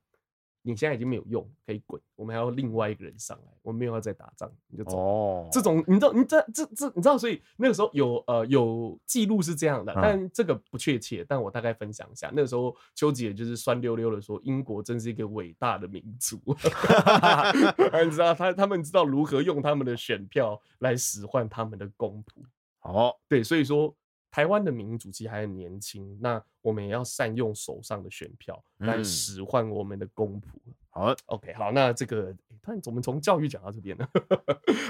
[0.63, 2.01] 你现在已经没有用，可以滚。
[2.15, 4.97] 我们还要另外一个人上来，我们没有要再打仗，你就走。
[4.97, 11.25] 哦，这种你知道，你这这这你知道，所以那个时候有呃有记录是这样的，但这个不确切。
[11.27, 16.39] 但我大概分享一下，那个时候丘吉尔就是酸溜溜的说，英国真是一个伟大的民族。
[18.03, 22.43] 你知道他他们知道如何用他们的选票来使唤他们的公仆。
[22.81, 23.95] 哦，对，所以说。
[24.31, 30.45] 台湾的民主其实还很年轻，那我们也要善用手上的选票来使唤我们的公仆。
[30.89, 34.09] 好，OK，好，那这个，但我们从教育讲到这边了。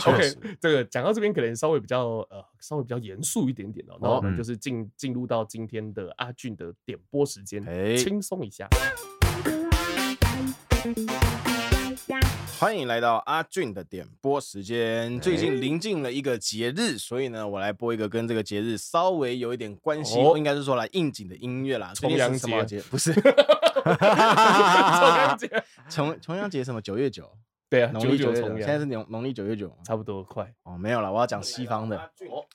[0.06, 3.98] OK，这个讲到这边可能稍微比较呃，稍微比较严肃一点点哦。
[4.00, 7.64] 那我们就是进进入到今天的阿俊的点播时间，
[7.98, 8.68] 轻松一下。
[12.62, 15.20] 欢迎来到阿俊的点播时间。
[15.20, 21.92] 最近临近了一个节日，所以呢，我来播一个跟这个节日稍微有一点关系，应该是说来应景的音乐啦。
[21.96, 23.12] 重阳节不是？
[23.18, 23.24] 重
[25.18, 26.80] 阳节，重重阳节什么？
[26.80, 27.28] 九月九。
[27.72, 30.78] 对啊，农历九月九，现在是农农历九月九，差不多快哦。
[30.78, 31.98] 没有了，我要讲西方的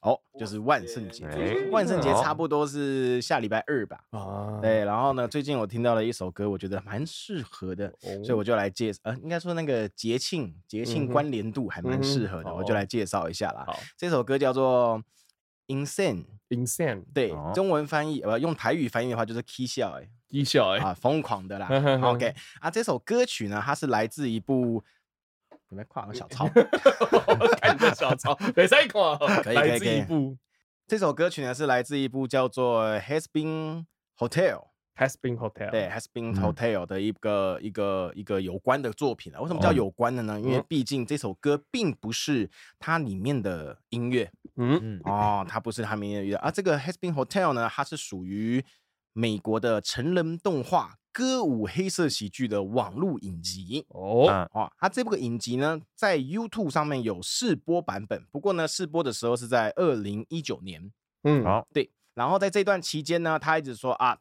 [0.02, 1.26] 哦，就是万圣节。
[1.70, 4.05] 万圣节差不多是下礼拜二吧？
[4.11, 4.85] 啊，对。
[4.85, 7.90] 然后呢，最近我听到了一首歌，我觉得蛮适合的，
[8.22, 9.00] 所以我就来介绍。
[9.05, 13.66] 呃，应该说那个节庆节庆关联度还蛮适合的，我就来介绍一下啦。
[13.96, 15.02] 这首歌叫做
[15.68, 21.66] Insane，Insane，对，中文翻译呃用台语翻译的话就是起笑哎，起笑哎啊，疯狂的啦。
[22.05, 24.85] OK 啊，这首歌曲呢，它是来自一部。
[25.68, 26.48] 你们跨个小抄，
[27.61, 30.38] 看个小抄，没在跨，可以可以可以。
[30.87, 34.61] 这首歌曲呢是来自一部叫做《Has Been Hotel》
[34.96, 39.40] ，Has Been Hotel，对，Has Been Hotel 的一个一个一个有关的作品啊。
[39.40, 40.40] 为什么叫有关的呢？
[40.40, 42.48] 因为毕竟这首歌并不是
[42.79, 46.48] 它里面的音乐，嗯哦，它不是它里面的音乐啊。
[46.52, 48.64] 这个《Has Been Hotel》呢，它是属于
[49.12, 50.94] 美国的成人动画。
[51.16, 53.87] 歌舞黑色喜剧的网络影集。
[53.88, 54.29] 哦。
[54.52, 64.18] 哦，它这部个影集呢，在 YouTube 上面有试播版本，不过呢，试播的时候是在二零一九年，嗯，好，对，然后在这段期间呢，他一直说啊，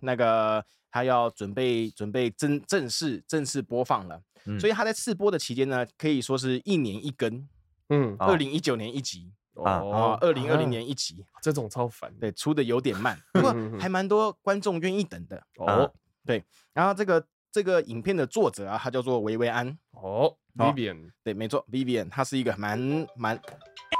[0.00, 7.46] 那个他要准备准备正正式正式播放了，嗯、所以他在试播的期间呢，可以说是一年一更，
[7.90, 15.92] 嗯，二零一九年一集，哦，二零二零年一集，这种超烦，对，出的有点慢，不过 还蛮多观众愿意等的，哦。
[16.28, 22.78] 对，然后这个这个影片的作者啊，他叫做维维安哦，Vivian，对，没错，Vivian，他是一个蛮
[23.16, 23.40] 蛮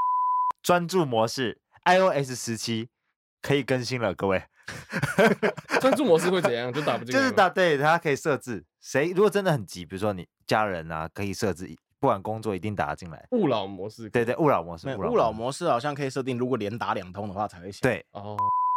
[0.62, 2.90] 专注模式，iOS 十七
[3.40, 4.42] 可以更新了，各位。
[5.80, 6.70] 专注模式会怎样？
[6.70, 11.66] 就打不 进，就是打对，他可以设置谁如果真的很急，比如说你家人啊，可以设置
[11.98, 13.26] 不管工作一定打得进来。
[13.30, 17.80] 勿扰模式，对对，勿扰模式，勿扰模式好像可以设定，如果连打两通的话才会响。
[17.80, 18.36] 对哦，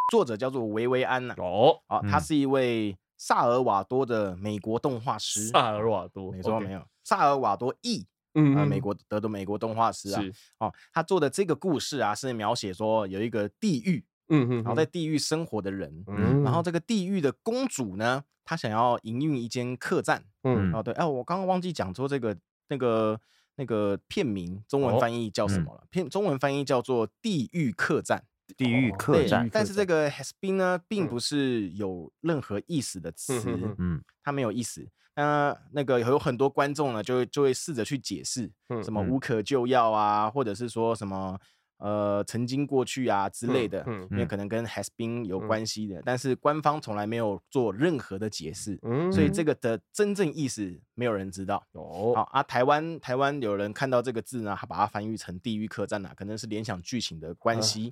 [0.09, 2.97] 作者叫做维维安呐，哦，啊，他是一位。
[3.21, 8.03] 萨尔瓦多的美国动画师，萨尔瓦多，没错没有，萨尔瓦多裔，
[8.34, 10.23] 嗯，美国得的美国动画师啊，
[10.57, 16.63] 哦，他做的这个故事啊，是描写说有一个地狱，嗯嗯，然后在地狱生活的人，嗯，然后。
[16.63, 22.36] 这个地狱的公主呢，她想要营运一间客栈，嗯，哦对，哎，我刚刚忘记讲说这个
[22.69, 23.19] 那个
[23.55, 28.17] 那个片名中文翻译叫什么了，片中文翻译叫做《地狱客栈》。
[28.57, 33.41] 地狱客栈，但是这个 has been 呢，并不是有任何意思的词，
[33.77, 34.87] 嗯，它没有意思。
[35.15, 38.51] 那那个有很多观众呢，就会就会试着去解释，
[38.83, 41.39] 什么无可救药啊，或者是说什么。
[41.82, 51.63] 呃，曾经过去啊之类的，嗯，因为可能跟 has been 有关系的，但是官方从来没有做任何的解释，嗯，所以这个的真正意思没有人知道。
[51.72, 57.91] 哦，好啊，台湾台湾有人看到这个字呢，他把它翻译成地狱客栈啊，可能是联想剧情的关系。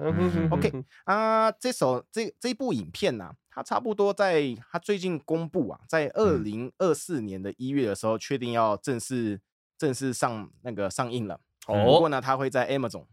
[0.51, 0.71] OK
[1.05, 9.41] 啊，这首这这部影片呢，它差不多在它最近公布啊，在二零二四年的一月的时候，确定要正式
[9.79, 11.39] 正式上那个上映了。
[11.65, 13.05] 哦，不过呢，它会在 Amazon。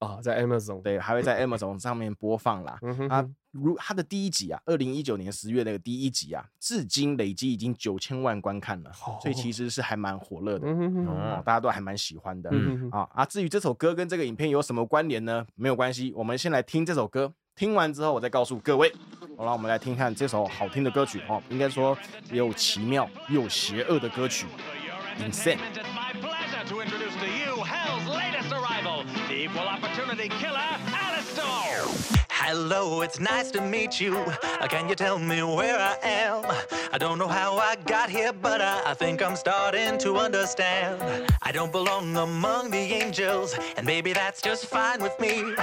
[0.00, 2.78] 啊，在 Amazon 对，还会在 Amazon 上面播放啦。
[3.10, 12.50] 啊，如他的第一集啊，二零一九年十月那个第一集啊，至今累积已经九千万观看了，所以其实是还蛮火热的，哦，大家都还蛮喜欢的。
[12.90, 15.46] 啊啊，至于这首歌跟这个影片有什么关联呢？
[15.54, 18.90] 没有关系，我们先来听这首歌，听完之后我再告诉各位。
[19.36, 21.94] 好了，我们来听看这首好听的歌曲哦，应该说
[22.30, 24.46] 又奇妙又邪恶的歌曲
[25.18, 25.58] ，Insane。
[32.28, 34.18] Hello, it's nice to meet you.
[34.18, 36.44] Uh, can you tell me where I am?
[36.92, 41.00] I don't know how I got here, but I, I think I'm starting to understand.
[41.40, 45.54] I don't belong among the angels, and maybe that's just fine with me.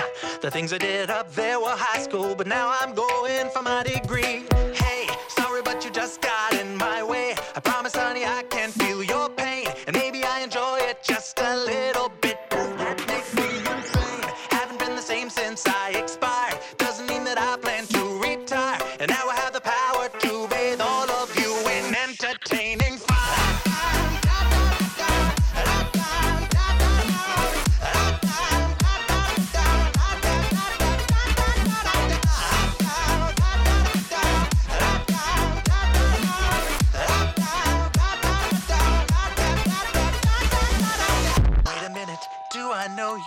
[0.41, 3.83] The things I did up there were high school, but now I'm going for my
[3.83, 4.45] degree.
[4.73, 7.35] Hey, sorry, but you just got in my way.
[7.55, 8.56] I promise, honey, I can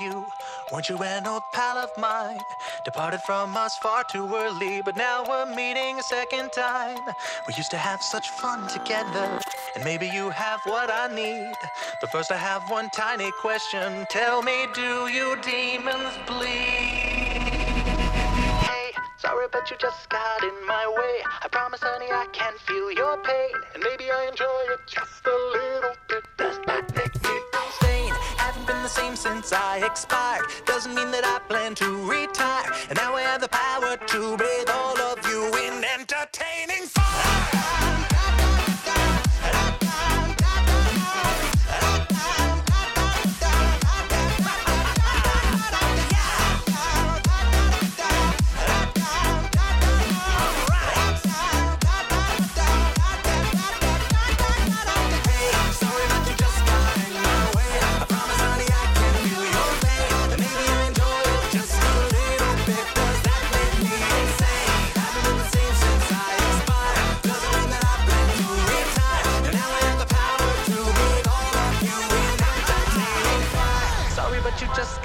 [0.00, 2.40] Weren't you an old pal of mine?
[2.86, 6.98] Departed from us far too early, but now we're meeting a second time.
[7.46, 9.40] We used to have such fun together.
[9.74, 11.52] and maybe you have what I need.
[12.00, 14.06] But first, I have one tiny question.
[14.10, 16.48] Tell me, do you demons bleed?
[18.68, 21.24] Hey, sorry, but you just got in my way.
[21.42, 25.36] I promise, honey, I can feel your pain, and maybe I enjoy it just a
[25.52, 26.24] little bit.
[26.38, 26.89] Does that
[28.90, 30.46] same since I expired.
[30.66, 34.68] Doesn't mean that I plan to retire, and now I have the power to breathe
[34.68, 37.99] all of you in entertaining fire.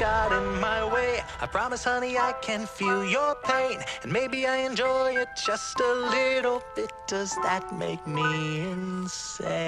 [0.05, 1.11] Got in my way.
[1.41, 3.77] I promise, honey, I can feel your pain.
[4.03, 6.91] And maybe I enjoy it just a little bit.
[7.07, 8.29] Does that make me
[8.71, 9.65] insane?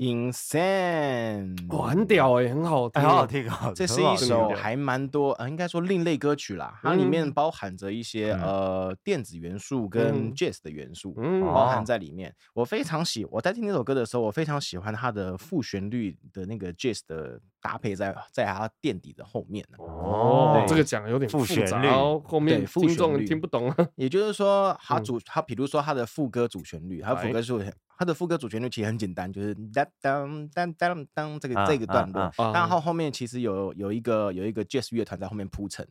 [0.00, 3.70] Insane，哇，很屌哎，很好听，很好听，好。
[3.74, 6.80] 这是一首还蛮多，呃，应该说另类歌曲啦。
[6.82, 12.34] 它里面包含着一些呃电子元素跟 jazz 的元素，包含在里面。
[12.54, 23.70] 我非常喜，我在听这首歌的时候，我非常喜欢它的副旋律的那个 jazz 的搭配在在它垫底的后面哦，这个讲有点复杂，哦后后面听众听不懂。
[23.96, 27.52] 也就是说，它主它比如说它的副歌主旋律，它副歌是。
[28.00, 29.54] 它的副歌主旋律其实很简单，就是
[30.00, 35.86] 当当当当当这个这个段落，然后后面其实有有一个有一个 jazz 乐团在后面铺陈，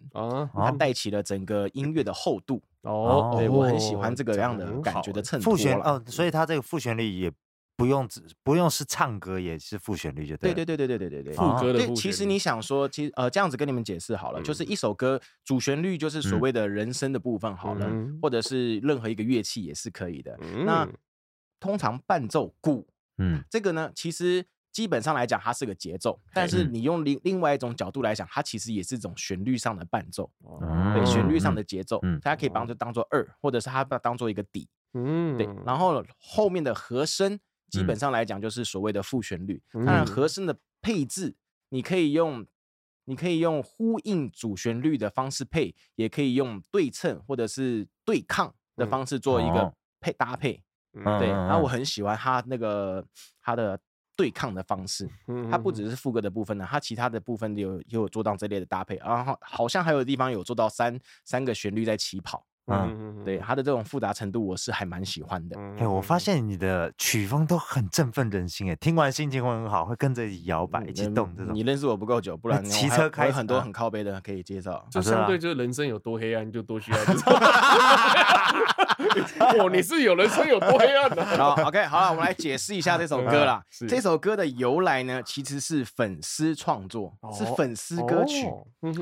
[0.55, 2.63] 它带起了整个音乐的厚度。
[2.81, 5.51] 哦，对，我很喜欢这个样的感觉的衬托。
[5.51, 7.31] 副旋哦，所以它这个副旋律也
[7.75, 10.51] 不用只不用是唱歌，也是副旋律就对。
[10.51, 11.33] 对对对对对对对对。
[11.35, 17.87] 副歌的对，其实你想说，其实呃这样子跟你们解释好了，就是一首歌主旋律就是所谓的人声的部分好了，
[18.19, 20.35] 或者是任何一个乐器也是可以的。
[20.65, 20.89] 那
[21.59, 22.87] 通常伴奏鼓，
[23.17, 26.19] 嗯，这个呢，其实基本上来讲，它是个节奏。
[26.33, 30.31] 但是你用另另外一种角度来讲，它其实也是一种旋律上的伴奏，
[30.93, 35.47] 对，旋律上的节奏，大家可以把它当做二，或者是它把它当做一个底，嗯，对。
[35.65, 37.39] 然后后面的和声，
[37.69, 39.61] 基本上来讲就是所谓的副旋律。
[39.73, 41.35] 当然，和声的配置，
[41.69, 42.45] 你可以用，
[43.05, 50.63] 你可以用呼应主旋律的方式配，也可以用对称或者是对抗的方式做一个配搭配。
[51.19, 53.03] 对，然后我很喜欢他那个
[53.41, 53.79] 他的
[54.15, 55.09] 对抗的方式，
[55.49, 62.45] 他不只是副歌的部分呢，他其他的部分有也有做到这类的搭配，然后好像还有地方有做到三三个旋律在起跑。
[62.69, 65.59] 嗯，对，他的这种复杂程度，我是还蛮喜欢的。
[65.77, 71.33] 哎，我发现你的曲风都很振奋人心，哎，听完心情会很好，会跟着一起摇摆，一起动。
[71.35, 74.85] 这种你认识我不够久，不然骑车开很多很靠背的可以介绍。
[74.91, 76.97] 就相对就是人生有多黑暗，就多需要。
[79.59, 81.25] 哦，你是有人生有多黑暗的。
[81.37, 83.61] 好，OK，好了，我们来解释一下这首歌啦。
[83.87, 88.45] 这首歌的由来呢，其实是粉丝创作，是粉丝歌曲。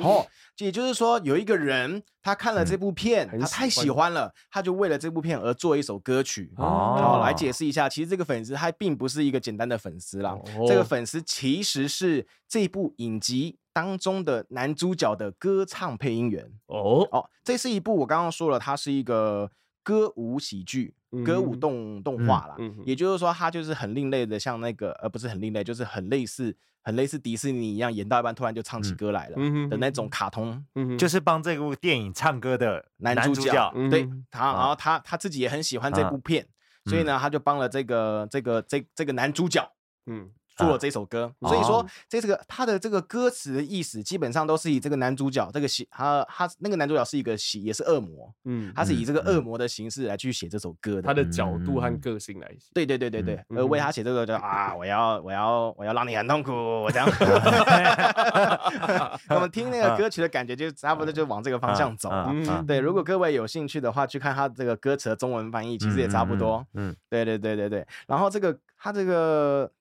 [0.01, 0.25] 哦，
[0.57, 6.51] 也就是说，有一个人他看了这部片，他太喜欢了，他就为了这部片而做一首歌曲。
[6.57, 10.37] 好，来解释一下，其实这个粉丝他并不是一个简单的粉丝啦，
[10.67, 16.51] 这个粉丝其实是这部影集当中的男主角的歌唱配音员。
[16.67, 19.51] 哦，哦，这是一部我刚刚说了，它是一个。
[19.83, 20.93] 歌舞喜剧、
[21.25, 29.35] 歌舞动动画啦，嗯嗯、也就是说，它就是很另类的，像那个，呃，不是很另类，就是很类似，很类似迪士尼一样，演到一半突然就唱起歌来了
[29.69, 33.41] 的那种卡通，嗯、就是帮这部电影唱歌的男主角。
[33.41, 34.09] 主角对。
[34.29, 36.45] 他，然后他他自己也很喜欢这部片，
[36.83, 39.71] 啊、所以呢，他就帮了这个这个这这个男主角，
[40.07, 40.31] 嗯。
[40.57, 51.25] 做了这首歌，所以说这这个他的这个歌词的意思，基本上都是以这个男主角这个喜他他那个男主角是一个喜也是恶魔，嗯，他是以这个恶魔的形式来去写这首歌的，他的。
[51.37, 57.05] 角度和个性来写，对对对对对，而为他写这个叫啊，我要我要我要让你很痛苦，我这样，
[59.29, 62.33] 我们听那个歌曲的感觉就差不多就往这个方向走了，
[62.65, 69.71] 对，如果各位有兴趣的话，去看他这个歌词的中文翻译，其实也差不多，嗯，对对对对对，然后这个他这个。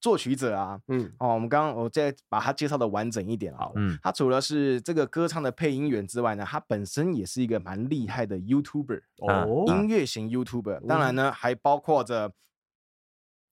[0.00, 12.32] 作曲者啊，嗯，哦，我们刚刚我再把他介绍的完整一点好了，嗯，他除了是这个歌唱的配音员之外呢，他本身也是一个蛮厉害的 YouTuber，哦，音乐型 YouTuber，当然呢，还包括着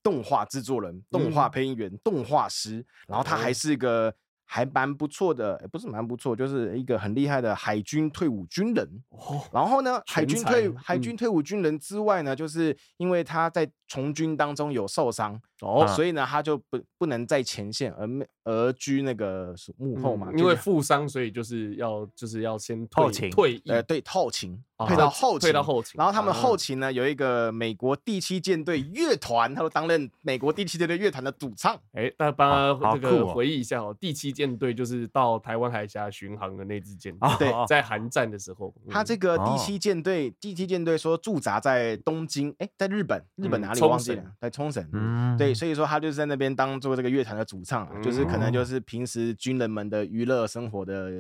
[0.03, 4.15] 动画制作人、动画配音员、动画师，然后他还是一个。
[4.47, 8.87] 还蛮不错的，不是蛮不错，就是一个很厉害的海军退伍军人。
[9.09, 9.41] 哦。
[9.51, 18.09] 然后呢，海军退海军退伍军人之外呢，就是因为他在从军当中有受伤哦，所以呢，他就不不能在前线，而
[18.45, 20.31] 而居那个幕后嘛。
[20.37, 24.63] 因为负伤，所以就是要就是要先退退役，呃，对，后勤。
[24.87, 31.79] 退到后勤，退到后勤，然后他们后勤呢，有一个美国第七舰队乐团，他都担任美国第七舰队乐团的主唱。
[31.93, 44.25] 哎，大家帮他这个回忆一下哦，第七舰队就是到台湾海峡巡航的那支舰队，对，在韩战的时候，他这个第七舰队，第七舰队说驻扎在东京，哎，在日本，日本哪里忘记了？
[44.41, 51.11] 在冲绳，嗯，对，所以说他就是在那边当做这个乐团的主唱，就是可能就是平时军人们的娱乐生活的。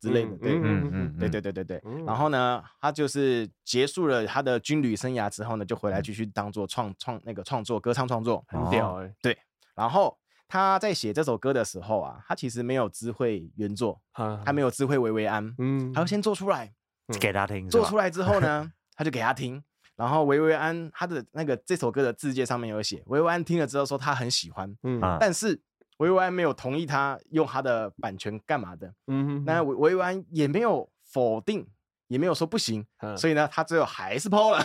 [0.00, 1.82] 之类的，对，嗯嗯，对对对对对。
[2.06, 9.14] 然后呢，他就是结束了他的军旅生涯之后呢，就回来继续当做创创那个创作歌唱创作，很屌哎。
[9.20, 9.36] 对，
[9.74, 10.18] 然后
[10.48, 14.00] 他在写这首歌的时候啊，他其实没有知会原作，
[14.42, 16.72] 他没有知会维维安，嗯，他要先做出来
[17.20, 19.62] 给他听，做出来之后呢，他就给他听。
[19.96, 25.60] 然后维维安他的那个这首歌的字界上面有写，维维安听了之后说他很喜欢，嗯，但是。
[26.00, 31.66] 维维安没有同意他用他的版权干嘛的，嗯哼，那维维维安也没有否定，
[32.08, 34.64] 也没有说不行，嗯、所以呢，他最后还是抛了。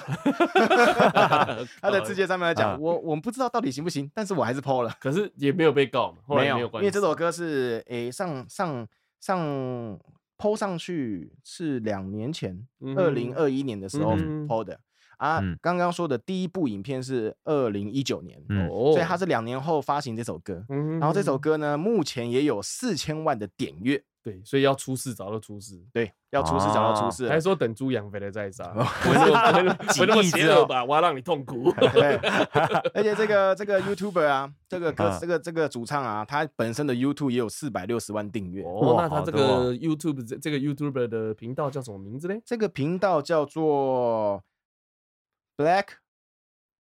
[1.82, 4.96] 他的字节上面来讲，我我们不知道到底行不行，但是我还是抛了。
[4.98, 8.88] 可是也没有被告嘛，后来没有关系，因为这首歌是诶上上
[9.20, 10.00] 上
[10.38, 12.66] 抛上去是两年前，
[12.96, 14.16] 二零二一年的时候
[14.48, 14.80] 抛的。
[15.18, 20.66] 啊，刚刚说的第一部影片是二零一九年，嗯、所以他是两年后发行这首歌。
[20.70, 24.04] 嗯、然后这首歌呢，目前也有四千万的点阅。
[24.24, 25.80] 对，所以要出事早就出事。
[25.94, 27.30] 对，要出事早就出事。
[27.30, 29.20] 还说等猪养肥了再杀，不是
[30.08, 30.84] 那么 邪恶吧？
[30.84, 31.72] 我要让你痛苦。
[31.94, 32.16] 对，
[32.96, 38.64] 而且这个这个 YouTuber 啊，这个歌这个这个主唱啊，他本身的 YouTube 也有四百六十万订阅。
[38.64, 42.34] 哦，那他这个 YouTube 这这个 YouTuber 的频道叫什么名字呢？
[42.44, 44.44] 这个频道叫做。
[45.58, 45.88] Black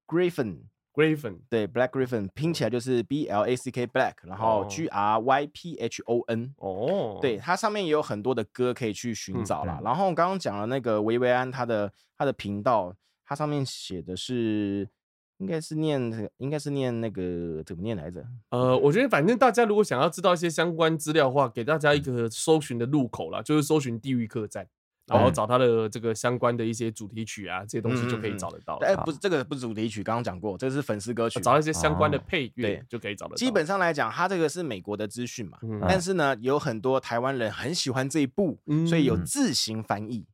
[0.07, 0.63] Griffin。
[0.93, 6.21] Griffin 对，Black Griffin 拼起来就是 B L A C K Black，然后 G R Y P H O
[6.28, 9.82] N，哦，对，它上面也有很多的歌可以去寻找啦。
[9.84, 12.95] 然后刚刚讲了那个维维安，他的他的频道，
[13.26, 14.88] 它上面写的是，
[15.39, 18.26] 应该是念，应该是念那个怎么念来着？
[18.51, 24.65] 呃，我觉得反正大家如果想要知道一些相关资料的话，给大家一个搜寻的入口啦，就是搜寻地狱客栈。
[25.08, 28.78] 然后找他的这个相关的一些主题曲啊，这些东西就可以找得到。
[28.78, 31.39] 哎，不是这个不是主题曲，刚刚讲过，这是粉丝歌曲。
[31.39, 33.36] 找一些相关的配乐，就可以找得到。
[33.36, 40.26] 基本上来讲，他这个是美国的资讯嘛，但是呢，有很多台湾人很喜欢这一部，所以有自行翻译。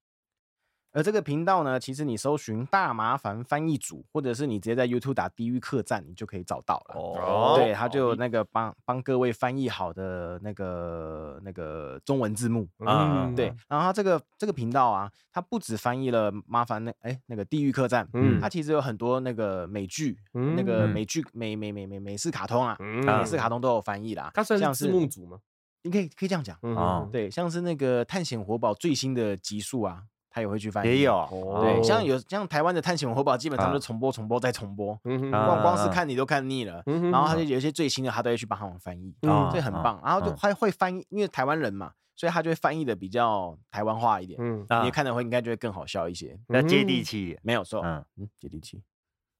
[0.93, 6.95] 而这个频道呢，其实你搜寻“大麻烦翻译组”，或者是你直接在 YouTube 打“地狱客栈”，你就可以找到了。
[6.99, 12.67] 哦，对，他就那个帮帮各位翻译好的那个那个中文字幕。
[12.79, 13.53] 嗯，对。
[13.69, 24.29] 然后他这个这个频道啊，他不止翻译了麻烦那哎那个“地狱客栈”，嗯，他其实有很多那个美剧，那个美剧美美美美美式卡通啊，美式卡通都有翻译啦。
[24.33, 25.39] 他算是字幕组吗？
[25.83, 26.57] 你可以可以这样讲。
[26.61, 30.03] 嗯，对，像是那个《探险活宝》最新的集数啊。
[30.33, 31.27] 他也会去翻译，也有
[31.59, 36.81] 对，像有像台湾的《探险活宝》，基本上就重播、重播再重播，光光是看你都看腻了。
[37.11, 40.01] 然后他就有一些最新的，他都会去帮他们翻译，所以很棒。
[40.03, 44.39] 然后就还会翻译，因为台湾人嘛，所以他就会翻译的比较台湾话一点，
[44.85, 48.01] 你看的会应该就会更好笑一些，那接地气，没有错，嗯，
[48.39, 48.81] 接地气，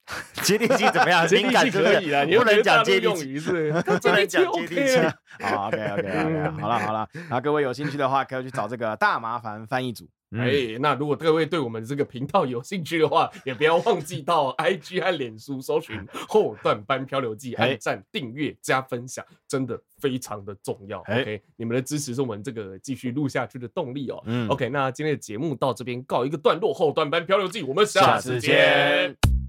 [0.44, 1.26] 接地气怎么样？
[1.32, 4.98] 敏感可以啊，你不能讲接地 气，是不能讲接地气。
[5.46, 10.10] 好，OK OK OK，好了好了，然后各位有兴趣的话，可以去找这个大麻烦翻译组。
[10.38, 21.02] 哎、欸，那如果各位对我们这个频道有兴趣的话，也不要忘记到 IG 和脸书搜寻 后段班漂流记，按赞、订阅、加分享，真的非常的重要。
[21.02, 24.24] 欸、OK，你们的支持是我们这个继续录下去的动力哦。
[24.26, 29.41] 嗯，OK，那今天的节目到这边告一个段落，后段班漂流记，我们下次见。